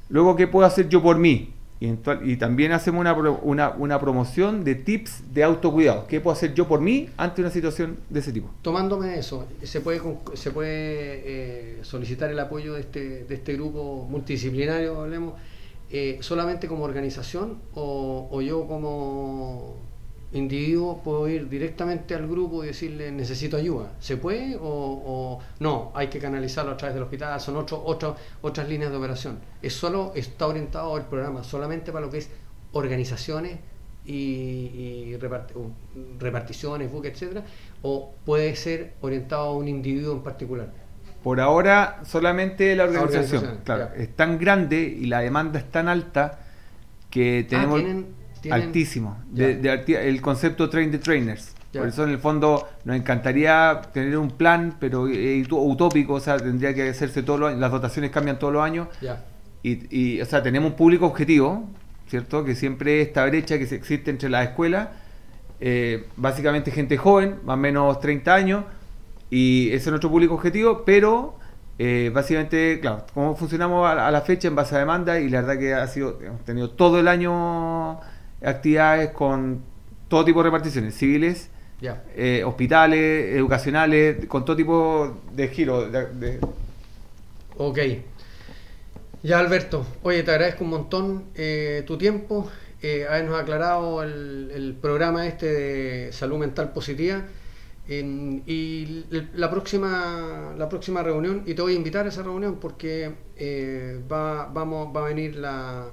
Luego, 0.10 0.36
¿qué 0.36 0.48
puedo 0.48 0.66
hacer 0.66 0.90
yo 0.90 1.02
por 1.02 1.18
mí? 1.18 1.54
Y, 1.82 2.36
también 2.36 2.74
hacemos 2.74 3.06
una, 3.42 3.70
una, 3.70 4.00
promoción 4.02 4.66
de 4.66 4.76
tips 4.76 5.34
de 5.34 5.46
autocuidado. 5.46 6.08
¿Qué 6.08 6.20
puedo 6.20 6.36
hacer 6.36 6.54
yo 6.54 6.68
por 6.68 6.82
mí 6.82 7.08
ante 7.16 7.40
una 7.40 7.52
situación 7.52 8.00
de 8.10 8.20
ese 8.20 8.34
tipo? 8.34 8.50
Tomándome 8.62 9.18
eso, 9.18 9.48
¿se 9.64 9.80
puede, 9.80 10.02
se 10.34 10.52
puede 10.52 11.22
eh, 11.24 11.80
solicitar 11.84 12.30
el 12.30 12.40
apoyo 12.40 12.74
de 12.74 12.82
este, 12.82 13.24
de 13.24 13.34
este 13.34 13.54
grupo 13.54 14.06
multidisciplinario, 14.10 15.00
hablemos? 15.00 15.36
Eh, 15.92 16.18
solamente 16.20 16.68
como 16.68 16.84
organización 16.84 17.58
o, 17.74 18.42
yo 18.42 18.68
como 18.68 19.78
individuo 20.32 21.02
puedo 21.04 21.28
ir 21.28 21.50
directamente 21.50 22.14
al 22.14 22.28
grupo 22.28 22.64
y 22.64 22.68
decirle 22.68 23.12
necesito 23.12 23.58
ayuda. 23.58 23.94
¿Se 24.00 24.18
puede 24.18 24.58
o, 24.62 25.40
no? 25.60 25.92
Hay 25.96 26.08
que 26.08 26.20
canalizarlo 26.20 26.72
a 26.72 26.78
través 26.78 26.94
del 26.94 27.04
hospital, 27.04 27.40
son 27.40 27.58
otro, 27.58 27.84
otras 28.42 28.70
líneas 28.70 28.92
de 28.92 28.98
operación. 28.98 29.40
Es 29.62 29.74
solo, 29.74 30.12
está 30.16 30.48
orientado 30.48 30.98
el 30.98 31.04
programa 31.04 31.44
solamente 31.44 31.92
para 31.92 32.06
lo 32.06 32.12
que 32.12 32.20
es 32.20 32.30
organizaciones 32.74 33.58
y, 34.06 35.16
reparticiones, 36.20 36.92
buques, 36.92 37.14
etcétera, 37.14 37.44
o 37.82 38.14
puede 38.26 38.56
ser 38.56 38.94
orientado 39.02 39.48
a 39.48 39.54
un 39.54 39.68
individuo 39.68 40.14
en 40.14 40.22
particular. 40.22 40.70
Por 41.24 41.42
ahora 41.42 42.00
solamente 42.06 42.76
la 42.76 42.86
organización. 42.86 43.60
claro, 43.64 43.90
es 43.96 44.16
tan 44.16 44.40
grande 44.40 44.80
y 44.80 45.06
la 45.06 45.20
demanda 45.20 45.60
es 45.60 45.70
tan 45.70 45.90
alta 45.90 46.40
que 47.10 47.46
ah, 47.52 47.68
altísimo. 48.52 49.18
el 49.36 50.22
concepto 50.22 50.70
train 50.70 50.92
the 50.92 51.00
trainers. 51.00 51.56
Por 51.72 51.88
eso 51.88 52.04
en 52.04 52.10
el 52.10 52.18
fondo 52.18 52.68
nos 52.84 52.96
encantaría 52.96 53.82
tener 53.94 54.18
un 54.18 54.32
plan, 54.32 54.76
pero 54.80 55.04
utópico, 55.04 56.14
o 56.14 56.20
sea, 56.20 56.38
tendría 56.38 56.74
que 56.74 56.90
hacerse 56.90 57.22
todos 57.22 57.40
los 57.40 57.50
años, 57.50 57.62
las 57.62 57.72
dotaciones 57.72 58.10
cambian 58.12 58.40
todos 58.40 58.54
los 58.54 58.64
años. 58.64 58.88
Y, 59.62 59.96
y, 59.96 60.22
o 60.22 60.26
sea, 60.26 60.42
tenemos 60.42 60.72
un 60.72 60.78
público 60.78 61.06
objetivo, 61.06 61.70
¿cierto? 62.08 62.44
Que 62.44 62.56
siempre 62.56 63.02
esta 63.02 63.26
brecha 63.26 63.58
que 63.58 63.64
existe 63.64 64.10
entre 64.10 64.30
las 64.30 64.48
escuelas 64.48 64.88
eh, 65.62 66.08
básicamente 66.16 66.72
gente 66.72 66.98
joven, 66.98 67.40
más 67.44 67.56
o 67.56 67.58
menos 67.58 68.00
30 68.00 68.34
años, 68.34 68.64
y 69.30 69.68
ese 69.68 69.76
es 69.76 69.88
nuestro 69.88 70.10
público 70.10 70.36
objetivo, 70.36 70.84
pero 70.86 71.36
eh, 71.78 72.12
básicamente, 72.14 72.80
claro, 72.80 73.06
cómo 73.14 73.36
funcionamos 73.36 73.88
a, 73.90 74.10
la 74.10 74.22
fecha 74.22 74.48
en 74.48 74.56
base 74.56 74.76
a 74.76 74.80
demanda 74.80 75.20
y 75.20 75.30
la 75.30 75.42
verdad 75.42 75.60
que 75.60 75.74
ha 75.74 75.86
sido, 75.88 76.18
hemos 76.22 76.44
tenido 76.46 76.70
todo 76.70 77.00
el 77.00 77.08
año 77.10 78.00
actividades 78.42 79.12
con 79.12 79.62
todo 80.08 80.26
tipo 80.26 80.40
de 80.40 80.44
reparticiones, 80.46 80.96
civiles, 80.96 81.50
eh, 82.16 82.44
hospitales, 82.46 83.36
educacionales, 83.36 84.26
con 84.26 84.46
todo 84.46 84.56
tipo 84.56 85.22
de 85.34 85.48
giro. 85.50 85.90
De, 85.90 86.40
Ok. 87.58 87.80
Ya 89.22 89.40
Alberto, 89.40 89.86
oye, 90.02 90.24
te 90.24 90.32
agradezco 90.32 90.64
un 90.64 90.70
montón 90.70 91.26
tu 91.86 91.98
tiempo 91.98 92.50
eh, 92.82 93.06
habernos 93.10 93.38
aclarado 93.38 94.04
el, 94.04 94.78
programa 94.82 95.28
este 95.28 95.48
de 95.48 96.14
salud 96.14 96.38
mental 96.38 96.72
positiva. 96.72 97.26
y 97.88 99.06
la 99.34 99.50
próxima, 99.50 100.54
la 100.58 100.70
próxima 100.70 101.04
reunión, 101.04 101.44
y 101.46 101.56
te 101.56 101.62
voy 101.62 101.74
a 101.74 101.76
invitar 101.76 102.06
a 102.06 102.10
esa 102.10 102.24
reunión 102.24 102.58
porque 102.60 103.12
eh, 103.36 104.00
va, 104.10 104.46
vamos, 104.46 104.96
va 104.96 105.02
a 105.02 105.10
venir 105.10 105.36
la, 105.36 105.88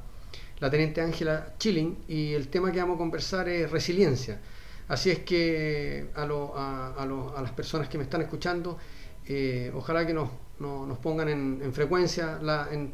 la 0.61 0.71
teniente 0.71 1.01
Ángela 1.01 1.55
Chilling 1.59 1.97
y 2.09 2.33
el 2.33 2.49
tema 2.49 2.73
que 2.73 2.81
vamos 2.81 2.97
a 2.97 2.99
conversar 2.99 3.49
es 3.49 3.71
resiliencia. 3.71 4.41
Así 4.89 5.11
es 5.11 5.21
que 5.21 6.07
a, 6.15 6.23
a, 6.23 7.43
las 7.43 7.51
personas 7.53 7.89
que 7.89 7.99
me 7.99 8.05
están 8.05 8.23
escuchando, 8.23 8.79
eh, 9.27 9.73
ojalá 9.75 10.07
que 10.07 10.15
nos, 10.15 10.31
nos, 10.61 10.99
pongan 10.99 11.29
en, 11.29 11.73
frecuencia 11.73 12.39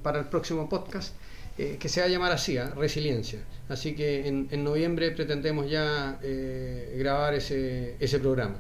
para 0.03 0.19
el 0.19 0.27
próximo 0.27 0.69
podcast. 0.69 1.15
Eh, 1.59 1.77
que 1.79 1.91
se 1.91 2.01
va 2.01 2.07
a 2.07 2.09
llamar 2.09 2.33
así, 2.33 2.57
¿ah? 2.57 2.73
Resiliencia. 2.75 3.41
Así 3.69 3.95
que 3.95 4.27
en, 4.27 4.65
noviembre 4.65 5.11
pretendemos 5.11 5.71
ya 5.71 6.19
eh, 6.23 6.97
grabar 6.99 7.35
ese, 7.35 7.97
ese 8.01 8.19
programa. 8.21 8.57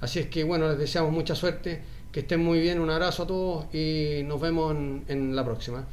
Así 0.00 0.20
es 0.20 0.28
que 0.28 0.44
bueno, 0.44 0.68
les 0.68 0.78
deseamos 0.78 1.12
mucha 1.12 1.34
suerte, 1.34 1.82
que 2.12 2.20
estén 2.20 2.40
muy 2.40 2.60
bien, 2.60 2.78
un 2.78 2.90
abrazo 2.90 3.24
a 3.24 3.26
todos 3.26 3.74
y 3.74 4.22
nos 4.24 4.40
vemos 4.40 4.76
en, 4.76 5.04
en 5.08 5.34
la 5.34 5.44
próxima. 5.44 5.84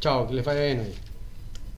Chao, 0.00 0.28
que 0.28 0.34
les 0.34 0.44
vaya 0.44 0.62
bien 0.62 0.80
hoy. 0.80 1.07